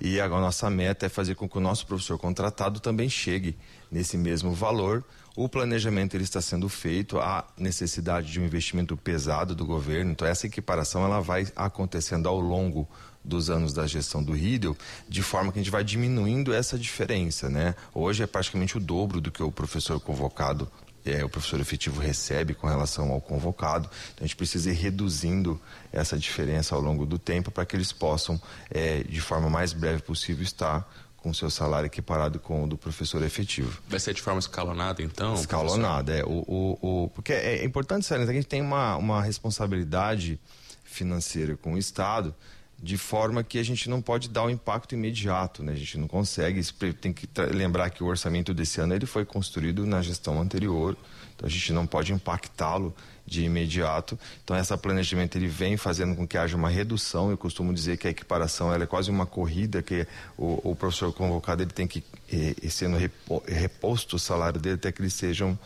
E 0.01 0.21
a 0.21 0.29
nossa 0.29 0.69
meta 0.69 1.07
é 1.07 1.09
fazer 1.09 1.35
com 1.35 1.49
que 1.49 1.57
o 1.57 1.61
nosso 1.61 1.87
professor 1.87 2.19
contratado 2.19 2.81
também 2.81 3.09
chegue 3.09 3.57
nesse 3.91 4.19
mesmo 4.19 4.53
valor. 4.53 5.05
O 5.35 5.49
planejamento 5.49 6.15
ele 6.15 6.25
está 6.25 6.41
sendo 6.41 6.69
feito, 6.69 7.19
há 7.19 7.47
necessidade 7.59 8.33
de 8.33 8.41
um 8.41 8.45
investimento 8.45 8.97
pesado 8.97 9.55
do 9.55 9.67
governo, 9.67 10.13
então 10.13 10.27
essa 10.27 10.47
equiparação 10.47 11.05
ela 11.05 11.21
vai 11.21 11.47
acontecendo 11.55 12.27
ao 12.27 12.41
longo 12.41 12.89
dos 13.27 13.51
anos 13.51 13.73
da 13.73 13.87
gestão 13.87 14.23
do 14.23 14.33
Riedel, 14.33 14.77
de 15.09 15.23
forma 15.23 15.53
que 15.53 15.59
a 15.59 15.63
gente 15.63 15.71
vai 15.71 15.83
diminuindo 15.83 16.55
essa 16.55 16.79
diferença, 16.79 17.51
né? 17.51 17.75
Hoje 17.93 18.23
é 18.23 18.27
praticamente 18.27 18.77
o 18.77 18.81
dobro 18.81 19.21
do 19.21 19.31
que 19.31 19.43
o 19.43 19.51
professor 19.51 20.01
convocado 20.01 20.71
é, 21.05 21.25
o 21.25 21.29
professor 21.29 21.61
efetivo 21.61 22.01
recebe 22.01 22.53
com 22.53 22.67
relação 22.67 23.13
ao 23.13 23.21
convocado. 23.21 23.89
Então, 24.13 24.25
a 24.25 24.27
gente 24.27 24.35
precisa 24.35 24.71
ir 24.71 24.75
reduzindo 24.75 25.61
essa 25.93 26.19
diferença 26.19 26.75
ao 26.75 26.81
longo 26.81 27.07
do 27.07 27.17
tempo 27.17 27.51
para 27.51 27.65
que 27.65 27.77
eles 27.77 27.93
possam, 27.93 28.41
é, 28.69 29.05
de 29.05 29.21
forma 29.21 29.49
mais 29.49 29.73
breve 29.73 30.03
possível, 30.03 30.43
estar 30.43 30.85
com 31.17 31.33
seu 31.33 31.49
salário 31.49 31.87
equiparado 31.87 32.41
com 32.41 32.65
o 32.65 32.67
do 32.67 32.77
professor 32.77 33.23
efetivo. 33.23 33.81
Vai 33.89 34.01
ser 34.01 34.15
de 34.15 34.23
forma 34.23 34.41
escalonada, 34.41 35.01
então? 35.03 35.35
Escalonada, 35.35 36.13
é. 36.13 36.25
O, 36.25 36.45
o, 36.47 37.05
o, 37.05 37.09
porque 37.11 37.33
é 37.33 37.65
importante 37.65 38.05
salientar 38.05 38.33
que 38.33 38.39
a 38.39 38.43
gente 38.43 38.49
tem 38.49 38.61
uma, 38.61 38.97
uma 38.97 39.23
responsabilidade 39.23 40.41
financeira 40.85 41.57
com 41.57 41.75
o 41.75 41.79
Estado 41.79 42.35
de 42.79 42.99
forma 42.99 43.43
que 43.43 43.59
a 43.59 43.63
gente 43.63 43.89
não 43.89 44.03
pode 44.03 44.29
dar 44.29 44.43
o 44.43 44.47
um 44.47 44.51
impacto 44.51 44.95
imediato, 44.95 45.63
né? 45.63 45.73
A 45.73 45.77
gente 45.77 45.97
não 45.99 46.07
consegue, 46.07 46.63
tem 47.01 47.13
que 47.13 47.29
lembrar 47.53 47.91
que 47.91 48.03
o 48.03 48.07
orçamento 48.07 48.53
desse 48.53 48.81
ano 48.81 48.95
ele 48.95 49.07
foi 49.07 49.25
construído 49.25 49.87
na 49.87 50.03
gestão 50.03 50.41
anterior, 50.41 50.97
então 51.35 51.47
a 51.47 51.51
gente 51.51 51.73
não 51.73 51.87
pode 51.87 52.13
impactá-lo 52.13 52.95
de 53.27 53.43
imediato. 53.43 54.19
Então 54.45 54.57
esse 54.57 54.77
planejamento 54.77 55.37
ele 55.37 55.49
vem 55.49 55.77
fazendo 55.77 56.15
com 56.15 56.27
que 56.27 56.39
haja 56.39 56.57
uma 56.57 56.69
redução. 56.69 57.31
Eu 57.31 57.37
costumo 57.37 57.75
dizer 57.75 57.97
que 57.97 58.07
a 58.07 58.11
equiparação 58.11 58.73
ela 58.73 58.85
é 58.85 58.87
quase 58.87 59.11
uma 59.11 59.27
corrida 59.27 59.83
que 59.83 60.07
o, 60.37 60.71
o 60.71 60.77
professor 60.77 61.13
convocado 61.13 61.63
ele 61.63 61.73
tem 61.73 61.87
que 61.87 62.05
ir 62.31 62.57
eh, 62.63 62.69
sendo 62.69 62.97
reposto 63.47 64.17
o 64.17 64.19
salário 64.19 64.61
dele 64.61 64.77
até 64.77 64.93
que 64.93 65.01
eles 65.01 65.15
sejam 65.15 65.59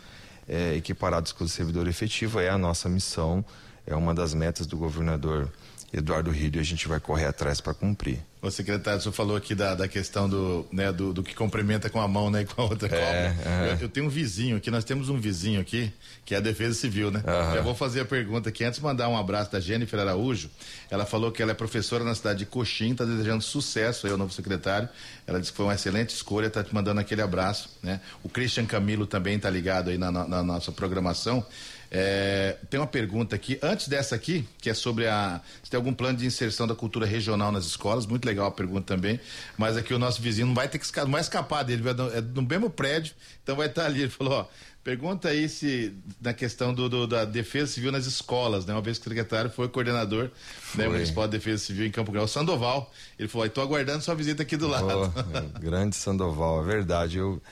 é, 0.48 0.74
equiparados 0.74 1.32
com 1.32 1.44
o 1.44 1.48
servidor 1.48 1.86
efetivo. 1.86 2.40
É 2.40 2.48
a 2.48 2.58
nossa 2.58 2.88
missão, 2.88 3.44
é 3.86 3.94
uma 3.94 4.14
das 4.14 4.32
metas 4.32 4.66
do 4.66 4.76
governador 4.76 5.50
Eduardo 5.92 6.30
Rio 6.30 6.60
a 6.60 6.62
gente 6.62 6.86
vai 6.86 7.00
correr 7.00 7.26
atrás 7.26 7.60
para 7.60 7.74
cumprir. 7.74 8.20
O 8.42 8.50
secretário, 8.50 9.02
senhor 9.02 9.12
falou 9.12 9.36
aqui 9.36 9.54
da, 9.54 9.74
da 9.74 9.86
questão 9.86 10.26
do, 10.26 10.66
né, 10.72 10.90
do, 10.90 11.12
do, 11.12 11.22
que 11.22 11.34
cumprimenta 11.34 11.90
com 11.90 12.00
a 12.00 12.08
mão 12.08 12.30
né, 12.30 12.40
e 12.40 12.44
com 12.46 12.62
a 12.62 12.64
outra 12.64 12.88
é. 12.88 13.36
É. 13.44 13.72
Eu, 13.72 13.82
eu, 13.82 13.88
tenho 13.88 14.06
um 14.06 14.08
vizinho 14.08 14.56
aqui, 14.56 14.70
nós 14.70 14.82
temos 14.82 15.10
um 15.10 15.20
vizinho 15.20 15.60
aqui, 15.60 15.92
que 16.24 16.34
é 16.34 16.38
a 16.38 16.40
Defesa 16.40 16.74
Civil, 16.74 17.10
né? 17.10 17.22
Uhum. 17.26 17.54
Já 17.54 17.60
vou 17.60 17.74
fazer 17.74 18.00
a 18.00 18.04
pergunta 18.04 18.48
aqui. 18.48 18.64
Antes 18.64 18.78
de 18.78 18.84
mandar 18.84 19.10
um 19.10 19.16
abraço 19.16 19.52
da 19.52 19.60
Jennifer 19.60 20.00
Araújo, 20.00 20.48
ela 20.90 21.04
falou 21.04 21.30
que 21.30 21.42
ela 21.42 21.50
é 21.50 21.54
professora 21.54 22.02
na 22.02 22.14
cidade 22.14 22.38
de 22.38 22.46
Coxim, 22.46 22.92
está 22.92 23.04
desejando 23.04 23.42
sucesso 23.42 24.06
aí 24.06 24.12
ao 24.12 24.18
novo 24.18 24.32
secretário. 24.32 24.88
Ela 25.26 25.38
disse 25.38 25.52
que 25.52 25.56
foi 25.58 25.66
uma 25.66 25.74
excelente 25.74 26.14
escolha, 26.14 26.46
está 26.46 26.64
te 26.64 26.74
mandando 26.74 26.98
aquele 26.98 27.20
abraço. 27.20 27.68
Né? 27.82 28.00
O 28.22 28.28
Christian 28.30 28.64
Camilo 28.64 29.06
também 29.06 29.36
está 29.36 29.50
ligado 29.50 29.90
aí 29.90 29.98
na, 29.98 30.10
na, 30.10 30.26
na 30.26 30.42
nossa 30.42 30.72
programação. 30.72 31.44
É, 31.90 32.56
tem 32.70 32.78
uma 32.78 32.86
pergunta 32.86 33.34
aqui, 33.34 33.58
antes 33.60 33.88
dessa 33.88 34.14
aqui, 34.14 34.46
que 34.58 34.70
é 34.70 34.74
sobre 34.74 35.08
a. 35.08 35.40
Se 35.62 35.70
tem 35.70 35.76
algum 35.76 35.92
plano 35.92 36.16
de 36.16 36.24
inserção 36.24 36.66
da 36.66 36.74
cultura 36.74 37.04
regional 37.04 37.50
nas 37.50 37.64
escolas, 37.64 38.06
muito 38.06 38.24
legal 38.24 38.46
a 38.46 38.50
pergunta 38.52 38.94
também. 38.94 39.18
Mas 39.58 39.76
aqui 39.76 39.92
o 39.92 39.98
nosso 39.98 40.22
vizinho 40.22 40.46
não 40.46 40.54
vai 40.54 40.68
ter 40.68 40.78
que 40.78 40.84
escapar, 40.84 41.06
não 41.06 41.12
vai 41.12 41.20
escapar 41.20 41.64
dele, 41.64 41.82
vai, 41.82 41.92
é 42.16 42.20
no 42.20 42.42
mesmo 42.42 42.70
prédio, 42.70 43.12
então 43.42 43.56
vai 43.56 43.66
estar 43.66 43.86
ali. 43.86 44.02
Ele 44.02 44.10
falou, 44.10 44.34
ó. 44.34 44.46
Pergunta 44.82 45.28
aí 45.28 45.46
se 45.46 45.94
na 46.22 46.32
questão 46.32 46.72
do, 46.72 46.88
do, 46.88 47.06
da 47.06 47.26
defesa 47.26 47.70
civil 47.70 47.92
nas 47.92 48.06
escolas, 48.06 48.64
né? 48.64 48.72
Uma 48.72 48.80
vez 48.80 48.98
que 48.98 49.06
o 49.06 49.10
secretário 49.10 49.50
foi 49.50 49.68
coordenador 49.68 50.24
né, 50.24 50.30
foi. 50.54 50.84
né, 50.84 50.90
municipal 50.90 51.26
de 51.26 51.32
defesa 51.32 51.62
civil 51.62 51.84
em 51.84 51.90
Campo 51.90 52.10
Grande, 52.10 52.24
o 52.24 52.28
Sandoval. 52.28 52.90
Ele 53.18 53.28
falou: 53.28 53.46
estou 53.46 53.62
aguardando 53.62 54.02
sua 54.02 54.14
visita 54.14 54.42
aqui 54.42 54.56
do 54.56 54.68
lado. 54.68 55.12
Oh, 55.14 55.58
grande 55.60 55.96
Sandoval, 55.96 56.62
é 56.62 56.66
verdade. 56.66 57.18
Eu 57.18 57.42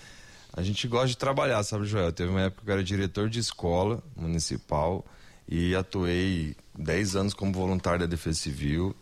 a 0.52 0.62
gente 0.62 0.88
gosta 0.88 1.08
de 1.08 1.16
trabalhar, 1.16 1.62
sabe, 1.62 1.86
Joel? 1.86 2.12
Teve 2.12 2.30
uma 2.30 2.42
época 2.42 2.62
que 2.64 2.70
eu 2.70 2.74
era 2.74 2.84
diretor 2.84 3.28
de 3.28 3.38
escola 3.38 4.02
municipal 4.16 5.04
e 5.48 5.74
atuei 5.74 6.56
10 6.76 7.16
anos 7.16 7.34
como 7.34 7.52
voluntário 7.52 8.00
da 8.00 8.06
Defesa 8.06 8.38
Civil. 8.38 8.94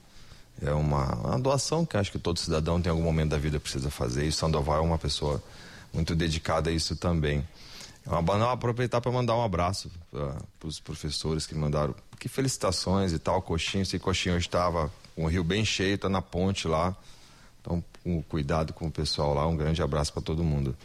É 0.60 0.72
uma, 0.72 1.14
uma 1.16 1.38
doação 1.38 1.84
que 1.84 1.96
acho 1.96 2.10
que 2.10 2.18
todo 2.18 2.38
cidadão 2.38 2.80
tem 2.80 2.90
algum 2.90 3.02
momento 3.02 3.30
da 3.30 3.38
vida 3.38 3.60
precisa 3.60 3.90
fazer. 3.90 4.26
E 4.26 4.32
Sandoval 4.32 4.78
é 4.78 4.80
uma 4.80 4.98
pessoa 4.98 5.42
muito 5.92 6.14
dedicada 6.14 6.70
a 6.70 6.72
isso 6.72 6.96
também. 6.96 7.46
É 8.06 8.10
uma 8.10 8.22
banal 8.22 8.50
aproveitar 8.50 9.00
para 9.00 9.10
mandar 9.10 9.36
um 9.36 9.42
abraço 9.42 9.90
para 10.10 10.68
os 10.68 10.78
professores 10.78 11.46
que 11.46 11.54
mandaram. 11.54 11.94
Que 12.18 12.28
felicitações 12.28 13.12
e 13.12 13.18
tal, 13.18 13.42
Coxinho. 13.42 13.82
Esse 13.82 13.98
Coxinho 13.98 14.38
estava 14.38 14.90
com 15.14 15.24
o 15.24 15.28
rio 15.28 15.42
bem 15.42 15.64
cheio, 15.64 15.96
está 15.96 16.08
na 16.08 16.22
ponte 16.22 16.68
lá. 16.68 16.96
Então, 17.60 17.82
um 18.04 18.22
cuidado 18.22 18.72
com 18.72 18.86
o 18.86 18.90
pessoal 18.90 19.34
lá. 19.34 19.46
Um 19.46 19.56
grande 19.56 19.82
abraço 19.82 20.12
para 20.12 20.22
todo 20.22 20.44
mundo. 20.44 20.76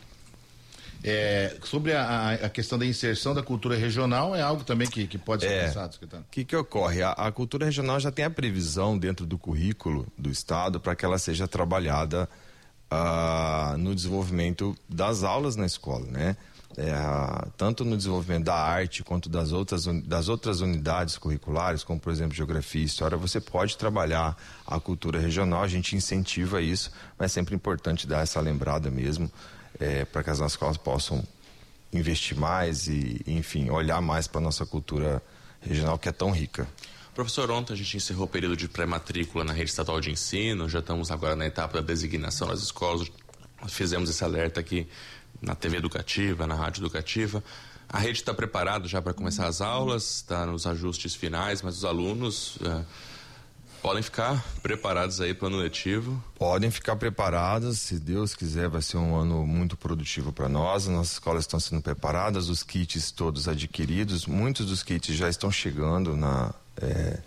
É, 1.04 1.58
sobre 1.64 1.94
a, 1.94 2.34
a, 2.34 2.50
questão 2.50 2.78
da 2.78 2.86
inserção 2.86 3.34
da 3.34 3.42
cultura 3.42 3.76
regional, 3.76 4.36
é 4.36 4.42
algo 4.42 4.64
também 4.64 4.88
que, 4.88 5.08
que 5.08 5.18
pode 5.18 5.44
ser 5.44 5.52
é, 5.52 5.66
pensado, 5.66 5.94
secretário? 5.94 6.26
O 6.28 6.30
que, 6.30 6.46
que 6.46 6.56
ocorre? 6.56 7.02
A, 7.02 7.12
a, 7.12 7.32
cultura 7.32 7.66
regional 7.66 8.00
já 8.00 8.12
tem 8.12 8.24
a 8.24 8.30
previsão 8.30 8.98
dentro 8.98 9.26
do 9.26 9.38
currículo 9.38 10.06
do 10.18 10.30
Estado 10.30 10.80
para 10.80 10.96
que 10.96 11.04
ela 11.04 11.18
seja 11.18 11.48
trabalhada 11.48 12.30
uh, 12.92 13.78
no 13.78 13.96
desenvolvimento 13.96 14.76
das 14.88 15.24
aulas 15.24 15.56
na 15.56 15.66
escola, 15.66 16.06
né? 16.06 16.38
É, 16.78 16.94
tanto 17.58 17.84
no 17.84 17.98
desenvolvimento 17.98 18.46
da 18.46 18.56
arte 18.56 19.04
quanto 19.04 19.28
das 19.28 19.52
outras, 19.52 19.86
das 20.06 20.30
outras 20.30 20.62
unidades 20.62 21.18
curriculares, 21.18 21.84
como 21.84 22.00
por 22.00 22.14
exemplo 22.14 22.34
geografia 22.34 22.82
e 22.82 22.86
história, 22.86 23.18
você 23.18 23.42
pode 23.42 23.78
trabalhar 23.78 24.38
a 24.66 24.80
cultura 24.80 25.20
regional, 25.20 25.64
a 25.64 25.68
gente 25.68 25.98
incentiva 25.98 26.62
isso, 26.62 26.90
mas 27.20 27.32
é 27.32 27.34
sempre 27.34 27.54
importante 27.54 28.08
dar 28.08 28.22
essa 28.22 28.40
lembrada 28.40 28.90
mesmo 28.90 29.30
é, 29.80 30.06
para 30.06 30.24
que 30.24 30.30
as 30.30 30.40
nossas 30.40 30.54
escolas 30.54 30.78
possam 30.78 31.24
investir 31.94 32.38
mais 32.38 32.88
e, 32.88 33.22
enfim, 33.28 33.70
olhar 33.70 34.02
mais 34.02 34.28
para 34.28 34.40
a 34.40 34.44
nossa 34.44 34.66
cultura 34.66 35.22
regional 35.62 35.98
que 35.98 36.10
é 36.10 36.12
tão 36.12 36.32
rica. 36.32 36.68
Professor, 37.14 37.52
ontem 37.52 37.74
a 37.74 37.76
gente 37.76 37.98
encerrou 37.98 38.26
o 38.26 38.28
período 38.28 38.56
de 38.56 38.70
pré-matrícula 38.70 39.44
na 39.44 39.52
rede 39.52 39.70
estadual 39.70 40.00
de 40.00 40.10
ensino, 40.10 40.70
já 40.70 40.80
estamos 40.80 41.12
agora 41.12 41.36
na 41.36 41.46
etapa 41.46 41.82
da 41.82 41.88
designação 41.88 42.48
das 42.48 42.62
escolas, 42.62 43.12
fizemos 43.68 44.10
esse 44.10 44.24
alerta 44.24 44.62
aqui 44.62 44.88
na 45.42 45.54
TV 45.54 45.78
educativa, 45.78 46.48
na 46.48 46.56
rádio 46.56 46.82
educativa. 46.82 47.44
A 47.90 48.00
rede 48.00 48.20
está 48.20 48.34
preparada 48.34 48.88
já 48.88 49.02
para 49.02 49.14
começar 49.14 49.48
as 49.48 49.60
aulas, 49.60 50.18
está 50.18 50.46
nos 50.46 50.66
ajustes 50.66 51.14
finais, 51.14 51.62
mas 51.62 51.78
os 51.78 51.86
alunos. 51.86 52.56
Uh, 52.58 52.86
Podem 53.82 54.04
ficar 54.04 54.46
preparados 54.62 55.20
aí 55.20 55.34
para 55.34 55.46
o 55.46 55.48
ano 55.48 55.58
letivo? 55.58 56.24
Podem 56.36 56.70
ficar 56.70 56.96
preparados, 56.96 57.80
se 57.80 58.00
Deus 58.00 58.36
quiser, 58.36 58.70
vai 58.70 58.82
ser 58.82 58.98
um 58.98 59.16
ano 59.16 59.46
muito 59.48 59.76
produtivo 59.76 60.32
para 60.32 60.48
nós. 60.48 60.86
Nossas 60.86 61.14
escolas 61.14 61.46
estão 61.46 61.60
sendo 61.60 61.82
preparadas, 61.82 62.48
os 62.48 62.62
kits 62.62 63.10
todos 63.10 63.48
adquiridos, 63.48 64.28
muitos 64.28 64.68
dos 64.68 64.84
kits 64.84 65.16
já 65.16 65.28
estão 65.28 65.52
chegando 65.52 66.16
na, 66.16 66.54
é, 66.80 67.18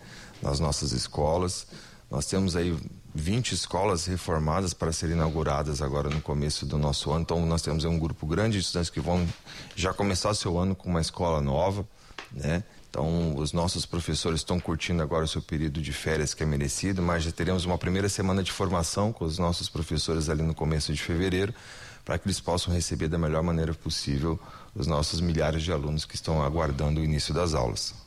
nas 0.40 0.60
nossas 0.60 0.92
escolas. 0.92 1.66
Nós 2.08 2.26
temos 2.26 2.54
aí 2.54 2.78
20 3.12 3.52
escolas 3.52 4.06
reformadas 4.06 4.72
para 4.72 4.92
serem 4.92 5.16
inauguradas 5.16 5.82
agora 5.82 6.08
no 6.08 6.20
começo 6.20 6.64
do 6.64 6.78
nosso 6.78 7.10
ano. 7.10 7.22
Então, 7.22 7.44
nós 7.44 7.62
temos 7.62 7.84
um 7.84 7.98
grupo 7.98 8.28
grande 8.28 8.58
de 8.58 8.64
estudantes 8.64 8.90
que 8.90 9.00
vão 9.00 9.26
já 9.74 9.92
começar 9.92 10.30
o 10.30 10.34
seu 10.36 10.56
ano 10.56 10.76
com 10.76 10.88
uma 10.88 11.00
escola 11.00 11.40
nova, 11.40 11.84
né? 12.30 12.62
Então, 12.94 13.34
os 13.34 13.52
nossos 13.52 13.84
professores 13.84 14.38
estão 14.38 14.60
curtindo 14.60 15.02
agora 15.02 15.24
o 15.24 15.28
seu 15.28 15.42
período 15.42 15.82
de 15.82 15.92
férias 15.92 16.32
que 16.32 16.44
é 16.44 16.46
merecido, 16.46 17.02
mas 17.02 17.24
já 17.24 17.32
teremos 17.32 17.64
uma 17.64 17.76
primeira 17.76 18.08
semana 18.08 18.40
de 18.40 18.52
formação 18.52 19.12
com 19.12 19.24
os 19.24 19.36
nossos 19.36 19.68
professores 19.68 20.28
ali 20.28 20.44
no 20.44 20.54
começo 20.54 20.92
de 20.92 21.02
fevereiro, 21.02 21.52
para 22.04 22.16
que 22.16 22.28
eles 22.28 22.38
possam 22.38 22.72
receber 22.72 23.08
da 23.08 23.18
melhor 23.18 23.42
maneira 23.42 23.74
possível 23.74 24.38
os 24.76 24.86
nossos 24.86 25.20
milhares 25.20 25.64
de 25.64 25.72
alunos 25.72 26.04
que 26.04 26.14
estão 26.14 26.40
aguardando 26.40 27.00
o 27.00 27.04
início 27.04 27.34
das 27.34 27.52
aulas. 27.52 28.03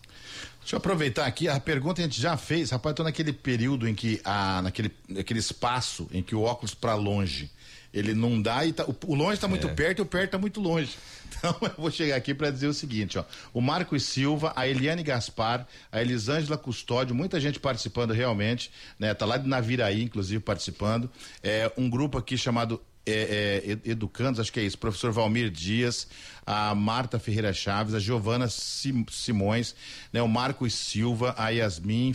Deixa 0.60 0.76
eu 0.76 0.78
aproveitar 0.78 1.26
aqui, 1.26 1.48
a 1.48 1.60
pergunta 1.60 2.02
a 2.02 2.04
gente 2.04 2.20
já 2.20 2.36
fez, 2.36 2.72
rapaz, 2.72 2.92
estou 2.92 3.06
naquele 3.06 3.32
período 3.32 3.88
em 3.88 3.96
que, 3.96 4.20
a, 4.26 4.62
naquele, 4.62 4.92
naquele 5.08 5.40
espaço 5.40 6.10
em 6.12 6.22
que 6.22 6.36
o 6.36 6.42
óculos 6.42 6.74
para 6.74 6.94
longe, 6.94 7.50
ele 7.94 8.14
não 8.14 8.42
dá 8.42 8.66
e 8.66 8.74
tá, 8.74 8.84
o, 8.84 8.96
o 9.06 9.16
longe 9.16 9.36
está 9.36 9.48
muito 9.48 9.68
é. 9.68 9.74
perto 9.74 10.00
e 10.00 10.02
o 10.02 10.06
perto 10.06 10.26
está 10.26 10.38
muito 10.38 10.60
longe. 10.60 10.92
Então 11.40 11.56
eu 11.62 11.74
vou 11.78 11.92
chegar 11.92 12.16
aqui 12.16 12.34
para 12.34 12.50
dizer 12.50 12.68
o 12.68 12.74
seguinte, 12.74 13.20
ó. 13.20 13.24
O 13.54 13.62
Marcos 13.62 14.04
Silva, 14.04 14.54
a 14.56 14.68
Eliane 14.68 15.04
Gaspar, 15.04 15.68
a 15.92 16.02
Elisângela 16.02 16.58
Custódio, 16.58 17.14
muita 17.14 17.40
gente 17.40 17.60
participando 17.60 18.12
realmente, 18.12 18.72
né? 18.98 19.14
Tá 19.14 19.26
lá 19.26 19.38
de 19.38 19.48
Naviraí, 19.48 20.02
inclusive, 20.02 20.42
participando. 20.42 21.12
É 21.44 21.72
um 21.78 21.90
grupo 21.90 22.18
aqui 22.18 22.38
chamado 22.38 22.82
é, 23.08 23.78
é, 23.86 23.90
educandos, 23.90 24.40
acho 24.40 24.52
que 24.52 24.60
é 24.60 24.64
isso, 24.64 24.78
professor 24.78 25.12
Valmir 25.12 25.50
Dias, 25.50 26.08
a 26.46 26.76
Marta 26.76 27.20
Ferreira 27.20 27.54
Chaves, 27.54 27.94
a 27.94 28.00
Giovana 28.00 28.48
Simões, 28.50 29.76
né, 30.12 30.22
o 30.22 30.28
Marcos 30.28 30.74
Silva, 30.74 31.34
a 31.38 31.50
Yasmin 31.50 32.14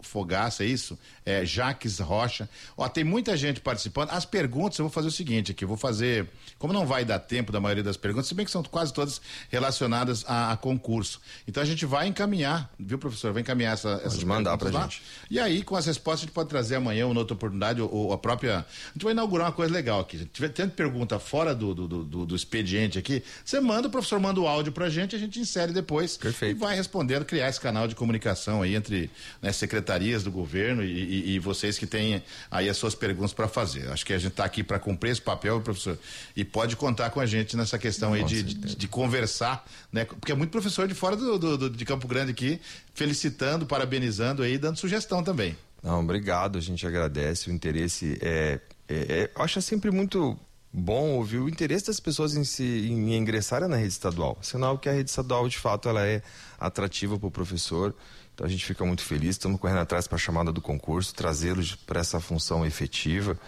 Fogaça, 0.00 0.64
é 0.64 0.66
isso? 0.66 0.98
É, 1.24 1.44
Jaques 1.44 1.98
Rocha. 1.98 2.48
Ó, 2.76 2.88
tem 2.88 3.04
muita 3.04 3.36
gente 3.36 3.60
participando. 3.60 4.10
As 4.10 4.24
perguntas, 4.24 4.78
eu 4.78 4.84
vou 4.84 4.92
fazer 4.92 5.08
o 5.08 5.10
seguinte 5.10 5.52
aqui, 5.52 5.64
eu 5.64 5.68
vou 5.68 5.76
fazer, 5.76 6.28
como 6.58 6.72
não 6.72 6.86
vai 6.86 7.04
dar 7.04 7.18
tempo 7.18 7.52
da 7.52 7.60
maioria 7.60 7.82
das 7.82 7.96
perguntas, 7.96 8.26
se 8.26 8.34
bem 8.34 8.44
que 8.44 8.50
são 8.50 8.62
quase 8.62 8.92
todas 8.92 9.20
relacionadas 9.48 10.24
a, 10.26 10.52
a 10.52 10.56
concurso. 10.56 11.20
Então 11.46 11.62
a 11.62 11.66
gente 11.66 11.86
vai 11.86 12.08
encaminhar, 12.08 12.70
viu, 12.78 12.98
professor? 12.98 13.32
Vai 13.32 13.42
encaminhar 13.42 13.74
essa, 13.74 14.00
essas 14.04 14.14
pode 14.14 14.26
mandar 14.26 14.58
pra 14.58 14.70
lá. 14.70 14.82
gente. 14.82 15.02
E 15.30 15.38
aí, 15.38 15.62
com 15.62 15.76
as 15.76 15.86
respostas, 15.86 16.22
a 16.22 16.26
gente 16.26 16.34
pode 16.34 16.48
trazer 16.48 16.76
amanhã, 16.76 17.06
ou 17.06 17.16
outra 17.16 17.34
oportunidade, 17.34 17.80
ou, 17.80 17.92
ou, 17.92 18.12
a 18.12 18.18
própria. 18.18 18.58
A 18.58 18.92
gente 18.92 19.04
vai 19.04 19.12
inaugurar 19.12 19.46
uma 19.46 19.52
coisa 19.52 19.72
legal 19.72 20.00
aqui. 20.00 20.18
Se 20.18 20.26
tiver 20.26 20.48
tendo 20.48 20.72
pergunta 20.72 21.18
fora 21.18 21.54
do, 21.54 21.74
do, 21.74 21.88
do, 22.04 22.26
do, 22.26 22.36
expediente 22.36 22.98
aqui, 22.98 23.22
você 23.44 23.60
manda, 23.60 23.88
o 23.88 23.90
professor 23.90 24.18
manda 24.18 24.40
o 24.40 24.48
áudio 24.48 24.72
pra 24.72 24.88
gente, 24.88 25.14
a 25.14 25.18
gente 25.18 25.38
insere 25.38 25.72
depois. 25.72 26.16
Perfeito. 26.16 26.56
E 26.56 26.58
vai 26.58 26.74
respondendo, 26.74 27.24
criar 27.24 27.48
esse 27.48 27.60
canal 27.60 27.86
de 27.86 27.94
comunicação 27.94 28.62
aí 28.62 28.74
entre 28.74 29.10
né, 29.40 29.52
secretaria 29.52 29.92
secretarias 29.92 30.22
do 30.22 30.30
governo 30.30 30.82
e, 30.82 31.11
e, 31.12 31.34
e 31.34 31.38
vocês 31.38 31.78
que 31.78 31.86
têm 31.86 32.22
aí 32.50 32.68
as 32.68 32.76
suas 32.76 32.94
perguntas 32.94 33.34
para 33.34 33.46
fazer. 33.46 33.90
Acho 33.90 34.04
que 34.06 34.12
a 34.12 34.18
gente 34.18 34.32
está 34.32 34.44
aqui 34.44 34.62
para 34.62 34.78
cumprir 34.78 35.10
esse 35.10 35.20
papel, 35.20 35.60
professor, 35.60 35.98
e 36.34 36.44
pode 36.44 36.74
contar 36.74 37.10
com 37.10 37.20
a 37.20 37.26
gente 37.26 37.56
nessa 37.56 37.78
questão 37.78 38.14
aí 38.14 38.24
de, 38.24 38.42
de, 38.42 38.76
de, 38.76 38.88
conversar, 38.88 39.64
né? 39.92 40.06
Porque 40.06 40.32
é 40.32 40.34
muito 40.34 40.50
professor 40.50 40.88
de 40.88 40.94
fora 40.94 41.14
do, 41.14 41.38
do, 41.38 41.58
do, 41.58 41.70
de 41.70 41.84
Campo 41.84 42.08
Grande 42.08 42.30
aqui, 42.30 42.58
felicitando, 42.94 43.66
parabenizando 43.66 44.42
aí, 44.42 44.56
dando 44.56 44.78
sugestão 44.78 45.22
também. 45.22 45.56
Não, 45.82 46.00
obrigado, 46.00 46.56
a 46.56 46.60
gente 46.60 46.86
agradece 46.86 47.50
o 47.50 47.52
interesse. 47.52 48.18
É, 48.22 48.60
é, 48.88 48.94
é, 48.94 49.30
acho 49.36 49.60
sempre 49.60 49.90
muito 49.90 50.38
bom 50.72 51.10
ouvir 51.10 51.38
o 51.38 51.48
interesse 51.48 51.88
das 51.88 52.00
pessoas 52.00 52.34
em, 52.34 52.44
se, 52.44 52.62
em 52.62 53.14
ingressarem 53.14 53.68
na 53.68 53.76
rede 53.76 53.92
estadual. 53.92 54.38
Sinal 54.40 54.78
que 54.78 54.88
a 54.88 54.92
rede 54.92 55.10
estadual, 55.10 55.46
de 55.48 55.58
fato, 55.58 55.88
ela 55.88 56.06
é 56.06 56.22
atrativa 56.58 57.18
para 57.18 57.28
o 57.28 57.30
professor. 57.30 57.94
Então 58.42 58.48
a 58.48 58.50
gente 58.50 58.64
fica 58.64 58.84
muito 58.84 59.04
feliz, 59.04 59.36
estamos 59.36 59.60
correndo 59.60 59.78
atrás 59.78 60.08
para 60.08 60.16
a 60.16 60.18
chamada 60.18 60.50
do 60.50 60.60
concurso, 60.60 61.14
trazê-los 61.14 61.76
para 61.76 62.00
essa 62.00 62.18
função 62.18 62.66
efetiva 62.66 63.38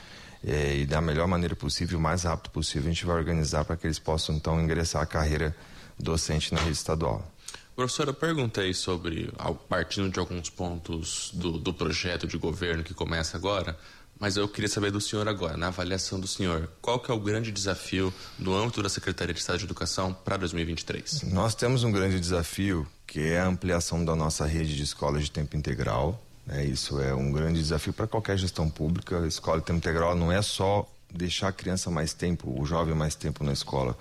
é, 0.46 0.76
e 0.76 0.86
da 0.86 1.00
melhor 1.00 1.26
maneira 1.26 1.56
possível, 1.56 1.98
o 1.98 2.00
mais 2.00 2.22
rápido 2.22 2.52
possível, 2.52 2.88
a 2.88 2.94
gente 2.94 3.04
vai 3.04 3.16
organizar 3.16 3.64
para 3.64 3.76
que 3.76 3.88
eles 3.88 3.98
possam 3.98 4.36
então 4.36 4.60
ingressar 4.62 5.02
a 5.02 5.06
carreira 5.06 5.52
docente 5.98 6.54
na 6.54 6.60
rede 6.60 6.74
estadual. 6.74 7.28
Professora, 7.74 8.10
eu 8.10 8.14
perguntei 8.14 8.72
sobre, 8.72 9.32
partindo 9.68 10.08
de 10.08 10.20
alguns 10.20 10.48
pontos 10.48 11.32
do, 11.34 11.58
do 11.58 11.74
projeto 11.74 12.28
de 12.28 12.38
governo 12.38 12.84
que 12.84 12.94
começa 12.94 13.36
agora, 13.36 13.76
mas 14.20 14.36
eu 14.36 14.46
queria 14.46 14.68
saber 14.68 14.92
do 14.92 15.00
senhor 15.00 15.26
agora, 15.26 15.56
na 15.56 15.66
avaliação 15.66 16.20
do 16.20 16.28
senhor, 16.28 16.70
qual 16.80 17.00
que 17.00 17.10
é 17.10 17.14
o 17.14 17.18
grande 17.18 17.50
desafio 17.50 18.14
no 18.38 18.54
âmbito 18.54 18.80
da 18.80 18.88
Secretaria 18.88 19.34
de 19.34 19.40
Estado 19.40 19.58
de 19.58 19.64
Educação 19.64 20.14
para 20.14 20.36
2023? 20.36 21.32
Nós 21.32 21.52
temos 21.56 21.82
um 21.82 21.90
grande 21.90 22.20
desafio, 22.20 22.86
que 23.06 23.20
é 23.20 23.40
a 23.40 23.46
ampliação 23.46 24.04
da 24.04 24.14
nossa 24.14 24.46
rede 24.46 24.76
de 24.76 24.82
escolas 24.82 25.24
de 25.24 25.30
tempo 25.30 25.56
integral. 25.56 26.20
Né? 26.46 26.64
Isso 26.64 27.00
é 27.00 27.14
um 27.14 27.30
grande 27.32 27.60
desafio 27.60 27.92
para 27.92 28.06
qualquer 28.06 28.36
gestão 28.38 28.68
pública. 28.68 29.22
A 29.22 29.26
escola 29.26 29.60
de 29.60 29.66
tempo 29.66 29.78
integral 29.78 30.14
não 30.14 30.30
é 30.30 30.42
só 30.42 30.88
deixar 31.12 31.48
a 31.48 31.52
criança 31.52 31.90
mais 31.90 32.12
tempo, 32.12 32.60
o 32.60 32.66
jovem 32.66 32.94
mais 32.94 33.14
tempo 33.14 33.44
na 33.44 33.52
escola. 33.52 33.96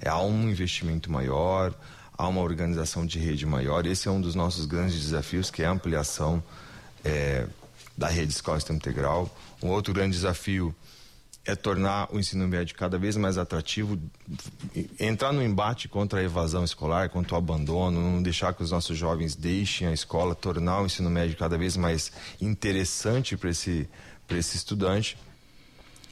É 0.00 0.08
há 0.08 0.20
um 0.20 0.48
investimento 0.48 1.10
maior, 1.10 1.74
há 2.16 2.28
uma 2.28 2.40
organização 2.40 3.06
de 3.06 3.18
rede 3.18 3.46
maior. 3.46 3.86
Esse 3.86 4.08
é 4.08 4.10
um 4.10 4.20
dos 4.20 4.34
nossos 4.34 4.66
grandes 4.66 5.00
desafios, 5.00 5.50
que 5.50 5.62
é 5.62 5.66
a 5.66 5.70
ampliação 5.70 6.42
é, 7.04 7.46
da 7.96 8.08
rede 8.08 8.28
de 8.28 8.34
escola 8.34 8.58
de 8.58 8.66
tempo 8.66 8.78
integral. 8.78 9.34
Um 9.62 9.68
outro 9.68 9.94
grande 9.94 10.14
desafio 10.14 10.74
é 11.48 11.56
tornar 11.56 12.08
o 12.12 12.18
ensino 12.20 12.46
médio 12.46 12.76
cada 12.76 12.98
vez 12.98 13.16
mais 13.16 13.38
atrativo, 13.38 13.98
entrar 15.00 15.32
no 15.32 15.42
embate 15.42 15.88
contra 15.88 16.20
a 16.20 16.22
evasão 16.22 16.62
escolar, 16.62 17.08
contra 17.08 17.34
o 17.34 17.38
abandono, 17.38 17.98
não 17.98 18.22
deixar 18.22 18.52
que 18.52 18.62
os 18.62 18.70
nossos 18.70 18.98
jovens 18.98 19.34
deixem 19.34 19.88
a 19.88 19.92
escola, 19.92 20.34
tornar 20.34 20.82
o 20.82 20.86
ensino 20.86 21.08
médio 21.08 21.38
cada 21.38 21.56
vez 21.56 21.74
mais 21.74 22.12
interessante 22.38 23.34
para 23.34 23.48
esse, 23.48 23.88
esse 24.28 24.58
estudante 24.58 25.16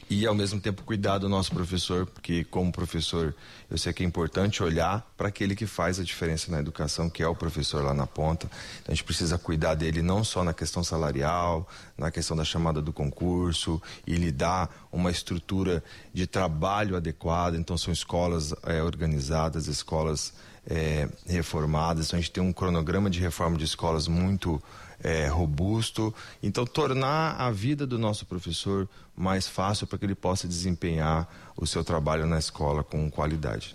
e 0.09 0.27
ao 0.27 0.35
mesmo 0.35 0.61
tempo 0.61 0.83
cuidar 0.85 1.19
do 1.19 1.29
nosso 1.29 1.53
professor, 1.53 2.07
porque 2.07 2.45
como 2.45 2.71
professor 2.71 3.35
eu 3.69 3.77
sei 3.77 3.93
que 3.93 4.05
é 4.05 4.07
importante 4.07 4.63
olhar 4.63 5.05
para 5.17 5.29
aquele 5.29 5.57
que 5.57 5.67
faz 5.67 5.99
a 5.99 6.05
diferença 6.05 6.51
na 6.51 6.61
educação, 6.61 7.11
que 7.11 7.23
é 7.23 7.27
o 7.27 7.35
professor 7.35 7.83
lá 7.83 7.93
na 7.93 8.07
ponta. 8.07 8.47
Então 8.47 8.93
a 8.93 8.95
gente 8.95 9.03
precisa 9.03 9.37
cuidar 9.37 9.75
dele 9.75 10.03
não 10.03 10.23
só 10.23 10.45
na 10.45 10.55
questão 10.55 10.85
salarial, 10.85 11.69
na 11.99 12.11
questão 12.11 12.37
da 12.37 12.45
chamada 12.45 12.81
do 12.81 12.93
concurso 12.93 13.83
e 14.07 14.15
lhe 14.15 14.31
dar 14.31 14.89
uma 14.93 15.11
estrutura 15.11 15.83
de 16.15 16.27
trabalho 16.27 16.97
adequada. 16.97 17.57
Então 17.57 17.77
são 17.77 17.93
escolas 17.93 18.55
é, 18.63 18.81
organizadas, 18.81 19.67
escolas 19.67 20.33
é, 20.69 21.09
reformadas. 21.27 22.07
Então 22.07 22.19
a 22.19 22.21
gente 22.21 22.33
tem 22.33 22.43
um 22.43 22.53
cronograma 22.53 23.09
de 23.09 23.21
reforma 23.21 23.57
de 23.57 23.65
escolas 23.65 24.09
muito 24.09 24.63
é, 25.03 25.27
robusto. 25.27 26.15
Então, 26.43 26.67
tornar 26.67 27.37
a 27.41 27.51
vida 27.51 27.87
do 27.87 27.99
nosso 27.99 28.27
professor 28.27 28.89
mais 29.17 29.47
fácil 29.47 29.87
para 29.87 29.99
que 29.99 30.05
ele 30.05 30.15
possa 30.15 30.47
desempenhar 30.47 31.29
o 31.57 31.67
seu 31.67 31.83
trabalho 31.85 32.27
na 32.27 32.39
escola 32.39 32.83
com 32.83 33.11
qualidade. 33.11 33.75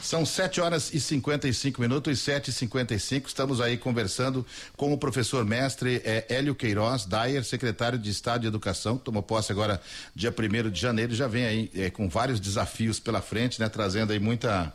São 0.00 0.24
7 0.24 0.60
horas 0.60 0.94
e 0.94 1.00
55 1.00 1.80
minutos, 1.80 2.16
e 2.16 2.22
7 2.22 2.48
e 2.48 2.52
55 2.52 3.26
Estamos 3.26 3.60
aí 3.60 3.76
conversando 3.76 4.46
com 4.76 4.92
o 4.92 4.98
professor 4.98 5.44
mestre 5.44 6.00
é, 6.04 6.24
Hélio 6.28 6.54
Queiroz 6.54 7.04
Dyer, 7.04 7.44
secretário 7.44 7.98
de 7.98 8.08
Estado 8.08 8.42
de 8.42 8.46
Educação, 8.46 8.96
tomou 8.96 9.24
posse 9.24 9.50
agora 9.50 9.80
dia 10.14 10.32
1 10.32 10.70
de 10.70 10.80
janeiro, 10.80 11.14
já 11.14 11.26
vem 11.26 11.44
aí 11.44 11.70
é, 11.74 11.90
com 11.90 12.08
vários 12.08 12.38
desafios 12.38 13.00
pela 13.00 13.20
frente, 13.20 13.58
né? 13.58 13.68
Trazendo 13.68 14.12
aí 14.12 14.20
muita 14.20 14.72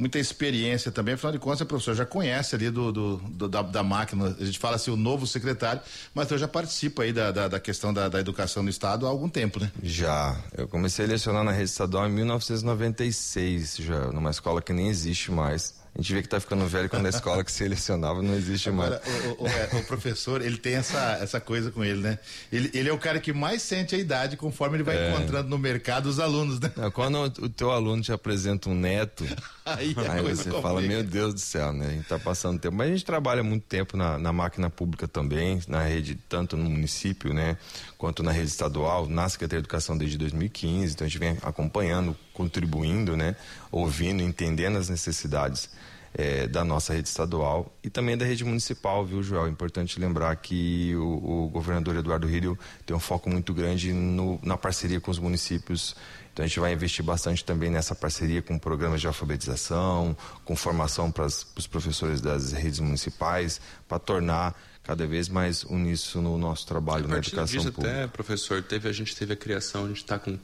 muita 0.00 0.18
experiência 0.18 0.90
também, 0.90 1.14
afinal 1.14 1.32
de 1.32 1.38
contas, 1.38 1.60
o 1.60 1.66
professor 1.66 1.94
já 1.94 2.06
conhece 2.06 2.54
ali 2.54 2.70
do, 2.70 2.90
do, 2.90 3.16
do 3.18 3.48
da, 3.48 3.60
da, 3.60 3.82
máquina, 3.82 4.34
a 4.40 4.44
gente 4.44 4.58
fala 4.58 4.76
assim, 4.76 4.90
o 4.90 4.96
novo 4.96 5.26
secretário, 5.26 5.82
mas 6.14 6.30
eu 6.30 6.38
já 6.38 6.48
participa 6.48 7.02
aí 7.02 7.12
da, 7.12 7.30
da, 7.30 7.48
da 7.48 7.60
questão 7.60 7.92
da, 7.92 8.08
da, 8.08 8.18
educação 8.18 8.62
no 8.62 8.70
estado 8.70 9.06
há 9.06 9.10
algum 9.10 9.28
tempo, 9.28 9.60
né? 9.60 9.70
Já, 9.82 10.36
eu 10.56 10.66
comecei 10.66 11.04
a 11.04 11.08
lecionar 11.08 11.44
na 11.44 11.52
rede 11.52 11.70
estadual 11.70 12.08
em 12.08 12.12
1996, 12.12 13.76
já, 13.76 14.06
numa 14.06 14.30
escola 14.30 14.62
que 14.62 14.72
nem 14.72 14.88
existe 14.88 15.30
mais. 15.30 15.79
A 15.94 16.00
gente 16.00 16.14
vê 16.14 16.22
que 16.22 16.28
tá 16.28 16.38
ficando 16.38 16.66
velho 16.66 16.88
quando 16.88 17.06
a 17.06 17.08
escola 17.08 17.42
que 17.42 17.50
selecionava 17.50 18.22
não 18.22 18.34
existe 18.34 18.68
Agora, 18.68 19.02
mais. 19.04 19.38
O, 19.38 19.44
o, 19.44 19.48
é, 19.48 19.68
o, 19.80 19.84
professor, 19.84 20.40
ele 20.40 20.56
tem 20.56 20.74
essa, 20.74 21.18
essa 21.20 21.40
coisa 21.40 21.70
com 21.70 21.84
ele, 21.84 22.00
né? 22.00 22.18
Ele, 22.50 22.70
ele 22.72 22.88
é 22.88 22.92
o 22.92 22.98
cara 22.98 23.18
que 23.18 23.32
mais 23.32 23.60
sente 23.60 23.94
a 23.96 23.98
idade 23.98 24.36
conforme 24.36 24.76
ele 24.76 24.84
vai 24.84 24.96
é. 24.96 25.10
encontrando 25.10 25.48
no 25.48 25.58
mercado 25.58 26.06
os 26.06 26.20
alunos, 26.20 26.60
né? 26.60 26.70
Não, 26.76 26.90
quando 26.92 27.20
o, 27.22 27.48
teu 27.48 27.72
aluno 27.72 28.02
te 28.02 28.12
apresenta 28.12 28.70
um 28.70 28.74
neto, 28.74 29.24
aí, 29.66 29.94
aí 30.08 30.22
você 30.22 30.44
complica. 30.44 30.62
fala, 30.62 30.80
meu 30.80 31.02
Deus 31.02 31.34
do 31.34 31.40
céu, 31.40 31.72
né? 31.72 31.86
A 31.86 31.90
gente 31.90 32.06
tá 32.06 32.18
passando 32.18 32.58
tempo. 32.60 32.76
Mas 32.76 32.88
a 32.88 32.92
gente 32.92 33.04
trabalha 33.04 33.42
muito 33.42 33.64
tempo 33.64 33.96
na, 33.96 34.16
na 34.16 34.32
máquina 34.32 34.70
pública 34.70 35.08
também, 35.08 35.60
na 35.66 35.82
rede, 35.82 36.14
tanto 36.28 36.56
no 36.56 36.70
município, 36.70 37.34
né? 37.34 37.56
Quanto 37.98 38.22
na 38.22 38.30
rede 38.30 38.48
estadual, 38.48 39.08
na 39.08 39.28
Secretaria 39.28 39.60
de 39.60 39.66
Educação 39.66 39.98
desde 39.98 40.16
2015. 40.16 40.94
Então 40.94 41.04
a 41.04 41.08
gente 41.08 41.18
vem 41.18 41.36
acompanhando, 41.42 42.16
contribuindo, 42.32 43.16
né? 43.16 43.36
Ouvindo, 43.70 44.22
entendendo 44.22 44.76
as 44.76 44.88
necessidades 44.88 45.70
é, 46.14 46.46
da 46.46 46.64
nossa 46.64 46.92
rede 46.92 47.08
estadual 47.08 47.72
e 47.84 47.90
também 47.90 48.16
da 48.16 48.24
rede 48.24 48.44
municipal, 48.44 49.04
viu, 49.04 49.22
Joel? 49.22 49.46
É 49.46 49.48
importante 49.48 50.00
lembrar 50.00 50.34
que 50.36 50.94
o, 50.96 51.44
o 51.44 51.48
governador 51.48 51.96
Eduardo 51.96 52.26
Rírio 52.26 52.58
tem 52.84 52.96
um 52.96 53.00
foco 53.00 53.30
muito 53.30 53.54
grande 53.54 53.92
no, 53.92 54.38
na 54.42 54.56
parceria 54.56 55.00
com 55.00 55.10
os 55.10 55.18
municípios. 55.18 55.94
Então 56.32 56.44
a 56.44 56.48
gente 56.48 56.60
vai 56.60 56.72
investir 56.72 57.04
bastante 57.04 57.44
também 57.44 57.70
nessa 57.70 57.94
parceria 57.94 58.40
com 58.40 58.58
programas 58.58 59.00
de 59.00 59.06
alfabetização, 59.06 60.16
com 60.44 60.56
formação 60.56 61.10
para 61.10 61.26
os 61.26 61.66
professores 61.66 62.20
das 62.20 62.52
redes 62.52 62.80
municipais, 62.80 63.60
para 63.88 63.98
tornar 63.98 64.60
cada 64.82 65.06
vez 65.06 65.28
mais 65.28 65.62
uníssono 65.64 66.30
no 66.30 66.38
nosso 66.38 66.66
trabalho 66.66 67.06
na 67.06 67.18
educação 67.18 67.44
disso 67.44 67.72
pública. 67.72 67.96
até, 67.96 68.06
professor, 68.06 68.62
teve, 68.62 68.88
a 68.88 68.92
gente 68.92 69.14
teve 69.14 69.32
a 69.32 69.36
criação, 69.36 69.84
a 69.84 69.88
gente 69.88 69.98
está 69.98 70.18
com 70.18 70.38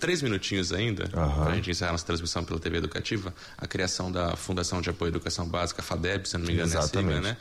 três 0.00 0.22
minutinhos 0.22 0.72
ainda, 0.72 1.04
uhum. 1.04 1.42
para 1.42 1.52
a 1.52 1.54
gente 1.54 1.70
encerrar 1.70 1.92
nossa 1.92 2.06
transmissão 2.06 2.44
pela 2.44 2.60
TV 2.60 2.78
Educativa, 2.78 3.34
a 3.56 3.66
criação 3.66 4.10
da 4.10 4.36
Fundação 4.36 4.80
de 4.80 4.90
Apoio 4.90 5.08
à 5.08 5.12
Educação 5.12 5.46
Básica, 5.46 5.82
FADEB, 5.82 6.28
se 6.28 6.36
não 6.38 6.46
me 6.46 6.52
engano 6.52 6.68
Exatamente. 6.68 6.96
é 6.96 7.18
a 7.18 7.22
sigla, 7.22 7.30
né? 7.30 7.36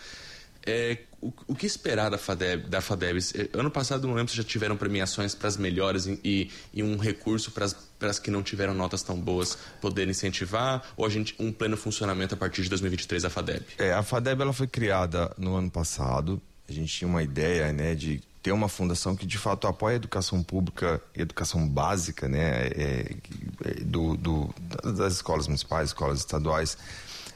É, 0.65 0.97
o, 1.19 1.33
o, 1.47 1.55
que 1.55 1.65
esperar 1.65 2.09
da 2.09 2.17
FADEB, 2.17 2.69
da 2.69 2.81
FADEB? 2.81 3.19
É, 3.35 3.57
ano 3.57 3.71
passado, 3.71 4.07
não 4.07 4.13
lembro 4.13 4.31
se 4.31 4.37
já 4.37 4.43
tiveram 4.43 4.77
premiações 4.77 5.33
para 5.33 5.47
as 5.47 5.57
melhores 5.57 6.05
e, 6.05 6.51
e, 6.73 6.83
um 6.83 6.97
recurso 6.97 7.51
para 7.51 7.65
as 7.65 8.19
que 8.19 8.29
não 8.29 8.43
tiveram 8.43 8.73
notas 8.73 9.01
tão 9.01 9.19
boas 9.19 9.57
poder 9.79 10.07
incentivar? 10.07 10.83
Ou 10.95 11.05
a 11.05 11.09
gente 11.09 11.35
um 11.39 11.51
pleno 11.51 11.75
funcionamento 11.75 12.35
a 12.35 12.37
partir 12.37 12.61
de 12.61 12.69
2023 12.69 13.23
da 13.23 13.29
FADEB? 13.29 13.65
É, 13.77 13.93
a 13.93 14.03
FADEB 14.03 14.41
ela 14.41 14.53
foi 14.53 14.67
criada 14.67 15.33
no 15.37 15.55
ano 15.55 15.69
passado. 15.69 16.39
A 16.69 16.71
gente 16.71 16.95
tinha 16.95 17.07
uma 17.07 17.23
ideia 17.23 17.73
né, 17.73 17.95
de 17.95 18.21
ter 18.41 18.51
uma 18.51 18.67
fundação 18.67 19.15
que 19.15 19.25
de 19.25 19.37
fato 19.37 19.67
apoia 19.67 19.93
a 19.93 19.97
educação 19.97 20.41
pública, 20.41 21.01
educação 21.15 21.67
básica, 21.67 22.27
né, 22.27 22.67
é, 22.67 23.15
é, 23.65 23.73
do, 23.81 24.17
do, 24.17 24.53
das 24.83 25.13
escolas 25.13 25.47
municipais, 25.47 25.89
escolas 25.89 26.19
estaduais, 26.19 26.77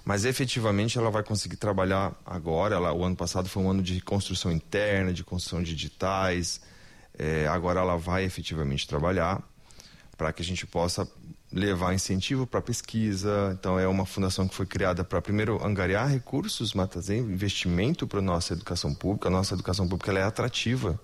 mas 0.03 0.25
efetivamente 0.25 0.97
ela 0.97 1.11
vai 1.11 1.23
conseguir 1.23 1.57
trabalhar 1.57 2.13
agora. 2.25 2.75
Ela, 2.75 2.93
o 2.93 3.03
ano 3.03 3.15
passado 3.15 3.49
foi 3.49 3.63
um 3.63 3.69
ano 3.69 3.81
de 3.81 3.99
construção 4.01 4.51
interna, 4.51 5.11
de 5.11 5.23
construção 5.23 5.63
de 5.63 5.73
digitais. 5.73 6.61
É, 7.17 7.47
agora 7.47 7.79
ela 7.79 7.97
vai 7.97 8.23
efetivamente 8.23 8.87
trabalhar 8.87 9.41
para 10.15 10.31
que 10.31 10.41
a 10.41 10.45
gente 10.45 10.65
possa 10.67 11.07
levar 11.55 11.93
incentivo 11.93 12.45
para 12.45 12.61
pesquisa. 12.61 13.57
Então, 13.57 13.79
é 13.79 13.87
uma 13.87 14.05
fundação 14.05 14.45
que 14.45 14.53
foi 14.53 14.65
criada 14.65 15.05
para, 15.05 15.21
primeiro, 15.21 15.65
angariar 15.65 16.11
recursos, 16.11 16.73
mas 16.73 17.09
investimento 17.09 18.05
para 18.05 18.21
nossa 18.21 18.53
educação 18.53 18.93
pública. 18.93 19.29
A 19.29 19.31
nossa 19.31 19.53
educação 19.53 19.87
pública 19.87 20.11
é 20.11 20.23
atrativa 20.23 20.99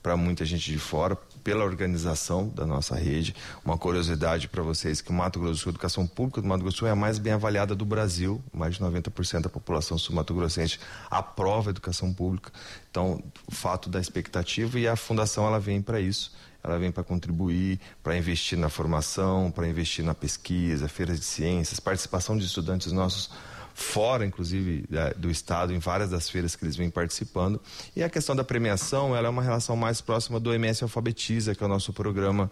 para 0.00 0.16
muita 0.16 0.44
gente 0.44 0.70
de 0.70 0.78
fora, 0.78 1.16
pela 1.42 1.64
organização 1.64 2.48
da 2.48 2.64
nossa 2.64 2.94
rede. 2.94 3.34
Uma 3.64 3.76
curiosidade 3.76 4.46
para 4.46 4.62
vocês 4.62 5.00
que 5.00 5.10
o 5.10 5.12
Mato 5.12 5.40
Grosso 5.40 5.54
do 5.54 5.58
Sul, 5.58 5.70
a 5.70 5.72
educação 5.72 6.06
pública 6.06 6.40
do 6.40 6.46
Mato 6.46 6.60
Grosso 6.60 6.76
do 6.76 6.78
Sul 6.78 6.88
é 6.88 6.92
a 6.92 6.96
mais 6.96 7.18
bem 7.18 7.32
avaliada 7.32 7.74
do 7.74 7.84
Brasil. 7.84 8.40
Mais 8.54 8.76
de 8.76 8.80
90% 8.80 9.40
da 9.40 9.48
população 9.48 9.98
sul-mato-grossense 9.98 10.78
aprova 11.10 11.70
a 11.70 11.72
educação 11.72 12.14
pública. 12.14 12.52
Então, 12.88 13.20
o 13.48 13.52
fato 13.52 13.88
da 13.88 14.00
expectativa 14.00 14.78
e 14.78 14.86
a 14.86 14.94
fundação 14.94 15.44
ela 15.44 15.58
vem 15.58 15.82
para 15.82 16.00
isso 16.00 16.30
ela 16.66 16.78
vem 16.78 16.90
para 16.90 17.04
contribuir, 17.04 17.78
para 18.02 18.16
investir 18.16 18.58
na 18.58 18.68
formação, 18.68 19.50
para 19.50 19.68
investir 19.68 20.04
na 20.04 20.14
pesquisa, 20.14 20.88
feiras 20.88 21.18
de 21.18 21.24
ciências, 21.24 21.78
participação 21.78 22.36
de 22.36 22.44
estudantes 22.44 22.90
nossos 22.92 23.30
fora, 23.72 24.24
inclusive, 24.24 24.88
do 25.18 25.30
estado, 25.30 25.72
em 25.72 25.78
várias 25.78 26.08
das 26.08 26.30
feiras 26.30 26.56
que 26.56 26.64
eles 26.64 26.76
vêm 26.76 26.88
participando. 26.88 27.60
E 27.94 28.02
a 28.02 28.08
questão 28.08 28.34
da 28.34 28.42
premiação, 28.42 29.14
ela 29.14 29.28
é 29.28 29.30
uma 29.30 29.42
relação 29.42 29.76
mais 29.76 30.00
próxima 30.00 30.40
do 30.40 30.52
MS 30.52 30.82
Alfabetiza, 30.82 31.54
que 31.54 31.62
é 31.62 31.66
o 31.66 31.68
nosso 31.68 31.92
programa 31.92 32.50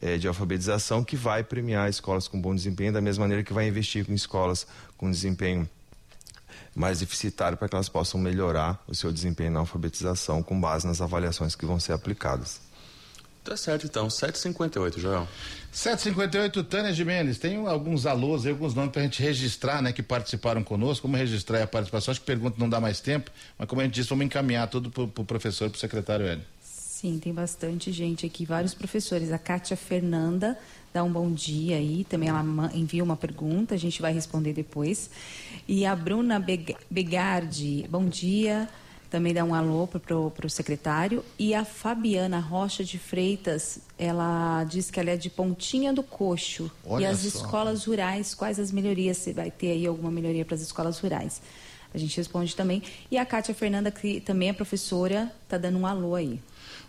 é, 0.00 0.18
de 0.18 0.26
alfabetização, 0.26 1.04
que 1.04 1.16
vai 1.16 1.44
premiar 1.44 1.88
escolas 1.88 2.26
com 2.26 2.40
bom 2.40 2.52
desempenho, 2.52 2.92
da 2.92 3.00
mesma 3.00 3.22
maneira 3.22 3.44
que 3.44 3.52
vai 3.52 3.68
investir 3.68 4.04
em 4.10 4.14
escolas 4.14 4.66
com 4.96 5.08
desempenho 5.08 5.68
mais 6.74 6.98
deficitário 6.98 7.56
para 7.56 7.68
que 7.68 7.76
elas 7.76 7.88
possam 7.88 8.20
melhorar 8.20 8.82
o 8.88 8.94
seu 8.96 9.12
desempenho 9.12 9.52
na 9.52 9.60
alfabetização 9.60 10.42
com 10.42 10.60
base 10.60 10.84
nas 10.86 11.00
avaliações 11.00 11.54
que 11.54 11.64
vão 11.64 11.78
ser 11.78 11.92
aplicadas. 11.92 12.63
Tá 13.44 13.58
certo, 13.58 13.84
então. 13.84 14.08
7h58, 14.08 14.98
Joel. 14.98 15.28
758, 15.70 16.64
Tânia 16.64 16.94
Jimenez, 16.94 17.36
tem 17.36 17.56
alguns 17.66 18.06
alôs 18.06 18.46
aí, 18.46 18.52
alguns 18.52 18.74
nomes 18.74 18.90
para 18.90 19.02
a 19.02 19.04
gente 19.04 19.22
registrar, 19.22 19.82
né, 19.82 19.92
que 19.92 20.02
participaram 20.02 20.64
conosco. 20.64 21.02
Como 21.02 21.16
registrar 21.16 21.62
a 21.62 21.66
participação? 21.66 22.12
Acho 22.12 22.20
que 22.20 22.26
pergunta 22.26 22.56
não 22.58 22.70
dá 22.70 22.80
mais 22.80 23.00
tempo, 23.00 23.30
mas 23.58 23.68
como 23.68 23.82
a 23.82 23.84
gente 23.84 23.94
disse, 23.94 24.08
vamos 24.08 24.24
encaminhar 24.24 24.66
tudo 24.68 24.90
para 24.90 25.02
o 25.02 25.08
pro 25.08 25.24
professor, 25.26 25.68
para 25.68 25.76
o 25.76 25.80
secretário 25.80 26.26
Hélio. 26.26 26.44
Sim, 26.62 27.18
tem 27.18 27.34
bastante 27.34 27.92
gente 27.92 28.24
aqui, 28.24 28.46
vários 28.46 28.72
professores. 28.72 29.30
A 29.30 29.38
Kátia 29.38 29.76
Fernanda 29.76 30.56
dá 30.90 31.04
um 31.04 31.12
bom 31.12 31.30
dia 31.30 31.76
aí, 31.76 32.02
também 32.04 32.30
ela 32.30 32.42
envia 32.72 33.04
uma 33.04 33.16
pergunta, 33.16 33.74
a 33.74 33.78
gente 33.78 34.00
vai 34.00 34.14
responder 34.14 34.54
depois. 34.54 35.10
E 35.68 35.84
a 35.84 35.94
Bruna 35.94 36.42
Begardi, 36.90 37.86
bom 37.90 38.06
dia 38.06 38.66
também 39.14 39.32
dá 39.32 39.44
um 39.44 39.54
alô 39.54 39.86
para 39.86 40.16
o 40.44 40.50
secretário. 40.50 41.24
E 41.38 41.54
a 41.54 41.64
Fabiana 41.64 42.40
Rocha 42.40 42.82
de 42.82 42.98
Freitas, 42.98 43.78
ela 43.96 44.64
diz 44.64 44.90
que 44.90 44.98
ela 44.98 45.10
é 45.10 45.16
de 45.16 45.30
Pontinha 45.30 45.92
do 45.92 46.02
Coxo. 46.02 46.68
Olha 46.84 47.04
e 47.04 47.06
as 47.06 47.20
só. 47.20 47.28
escolas 47.28 47.84
rurais, 47.84 48.34
quais 48.34 48.58
as 48.58 48.72
melhorias? 48.72 49.18
Você 49.18 49.32
vai 49.32 49.52
ter 49.52 49.70
aí 49.70 49.86
alguma 49.86 50.10
melhoria 50.10 50.44
para 50.44 50.56
as 50.56 50.62
escolas 50.62 50.98
rurais? 50.98 51.40
A 51.94 51.98
gente 51.98 52.16
responde 52.16 52.56
também. 52.56 52.82
E 53.08 53.16
a 53.16 53.24
Kátia 53.24 53.54
Fernanda, 53.54 53.88
que 53.92 54.18
também 54.18 54.48
é 54.48 54.52
professora, 54.52 55.32
está 55.44 55.56
dando 55.56 55.78
um 55.78 55.86
alô 55.86 56.16
aí. 56.16 56.40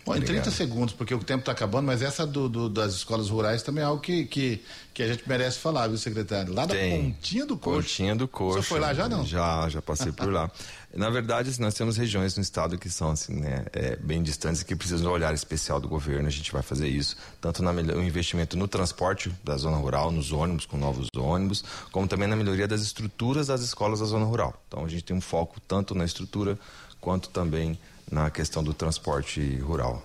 Bom, 0.06 0.14
em 0.14 0.20
30 0.20 0.52
segundos, 0.52 0.94
porque 0.94 1.12
o 1.12 1.18
tempo 1.18 1.40
está 1.40 1.50
acabando, 1.50 1.86
mas 1.86 2.00
essa 2.00 2.24
do, 2.24 2.48
do, 2.48 2.68
das 2.68 2.94
escolas 2.94 3.28
rurais 3.28 3.64
também 3.64 3.82
é 3.82 3.86
algo 3.88 4.00
que, 4.00 4.24
que, 4.26 4.62
que 4.94 5.02
a 5.02 5.08
gente 5.08 5.28
merece 5.28 5.58
falar, 5.58 5.88
viu, 5.88 5.98
secretário? 5.98 6.54
Lá 6.54 6.64
da 6.64 6.76
Tem. 6.76 7.10
Pontinha 7.10 7.44
do 7.44 7.56
Coxo. 7.56 7.80
Pontinha 7.80 8.14
do 8.14 8.28
Coxo. 8.28 8.62
Você 8.62 8.68
foi 8.68 8.78
lá 8.78 8.94
já, 8.94 9.08
não? 9.08 9.26
Já, 9.26 9.68
já 9.68 9.82
passei 9.82 10.12
por 10.12 10.32
lá. 10.32 10.48
Na 10.94 11.10
verdade, 11.10 11.50
assim, 11.50 11.60
nós 11.60 11.74
temos 11.74 11.96
regiões 11.96 12.36
no 12.36 12.42
estado 12.42 12.78
que 12.78 12.88
são 12.88 13.10
assim, 13.10 13.34
né, 13.34 13.66
é, 13.72 13.96
bem 13.96 14.22
distantes 14.22 14.62
e 14.62 14.64
que 14.64 14.76
precisam 14.76 15.00
de 15.00 15.08
um 15.08 15.10
olhar 15.10 15.34
especial 15.34 15.80
do 15.80 15.88
governo. 15.88 16.28
A 16.28 16.30
gente 16.30 16.52
vai 16.52 16.62
fazer 16.62 16.88
isso, 16.88 17.16
tanto 17.40 17.62
no 17.62 18.02
investimento 18.02 18.56
no 18.56 18.68
transporte 18.68 19.34
da 19.42 19.56
zona 19.56 19.76
rural, 19.76 20.12
nos 20.12 20.30
ônibus, 20.30 20.64
com 20.66 20.78
novos 20.78 21.08
ônibus, 21.16 21.64
como 21.90 22.06
também 22.06 22.28
na 22.28 22.36
melhoria 22.36 22.68
das 22.68 22.80
estruturas 22.80 23.48
das 23.48 23.60
escolas 23.60 23.98
da 23.98 24.06
zona 24.06 24.24
rural. 24.24 24.54
Então, 24.68 24.84
a 24.84 24.88
gente 24.88 25.02
tem 25.02 25.16
um 25.16 25.20
foco 25.20 25.60
tanto 25.66 25.96
na 25.96 26.04
estrutura 26.04 26.56
quanto 27.00 27.28
também 27.28 27.76
na 28.10 28.30
questão 28.30 28.62
do 28.62 28.72
transporte 28.72 29.56
rural. 29.58 30.02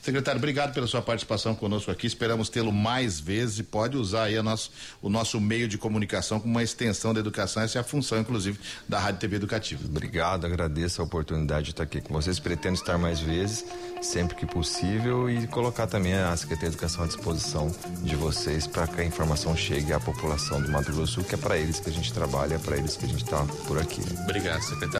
Secretário, 0.00 0.38
obrigado 0.38 0.74
pela 0.74 0.86
sua 0.86 1.00
participação 1.00 1.54
conosco 1.54 1.90
aqui. 1.90 2.06
Esperamos 2.06 2.48
tê-lo 2.48 2.72
mais 2.72 3.20
vezes 3.20 3.60
e 3.60 3.62
pode 3.62 3.96
usar 3.96 4.24
aí 4.24 4.42
nosso, 4.42 4.70
o 5.00 5.08
nosso 5.08 5.40
meio 5.40 5.68
de 5.68 5.78
comunicação 5.78 6.40
como 6.40 6.52
uma 6.52 6.62
extensão 6.62 7.14
da 7.14 7.20
educação. 7.20 7.62
Essa 7.62 7.78
é 7.78 7.80
a 7.80 7.84
função, 7.84 8.18
inclusive, 8.18 8.58
da 8.88 8.98
Rádio 8.98 9.20
TV 9.20 9.36
Educativa. 9.36 9.84
Obrigado, 9.84 10.44
agradeço 10.44 11.00
a 11.00 11.04
oportunidade 11.04 11.66
de 11.66 11.70
estar 11.70 11.84
aqui 11.84 12.00
com 12.00 12.12
vocês. 12.14 12.40
Pretendo 12.40 12.74
estar 12.74 12.98
mais 12.98 13.20
vezes, 13.20 13.64
sempre 14.00 14.34
que 14.34 14.44
possível, 14.44 15.30
e 15.30 15.46
colocar 15.46 15.86
também 15.86 16.14
a 16.14 16.36
Secretaria 16.36 16.70
de 16.70 16.74
Educação 16.76 17.04
à 17.04 17.06
disposição 17.06 17.72
de 18.02 18.16
vocês 18.16 18.66
para 18.66 18.88
que 18.88 19.00
a 19.00 19.04
informação 19.04 19.56
chegue 19.56 19.92
à 19.92 20.00
população 20.00 20.60
do 20.60 20.68
Mato 20.68 20.92
Grosso, 20.92 21.22
que 21.22 21.36
é 21.36 21.38
para 21.38 21.56
eles 21.56 21.78
que 21.78 21.88
a 21.88 21.92
gente 21.92 22.12
trabalha, 22.12 22.54
é 22.54 22.58
para 22.58 22.76
eles 22.76 22.96
que 22.96 23.04
a 23.04 23.08
gente 23.08 23.22
está 23.22 23.44
por 23.68 23.78
aqui. 23.78 24.02
Obrigado, 24.24 24.60
secretário. 24.62 24.90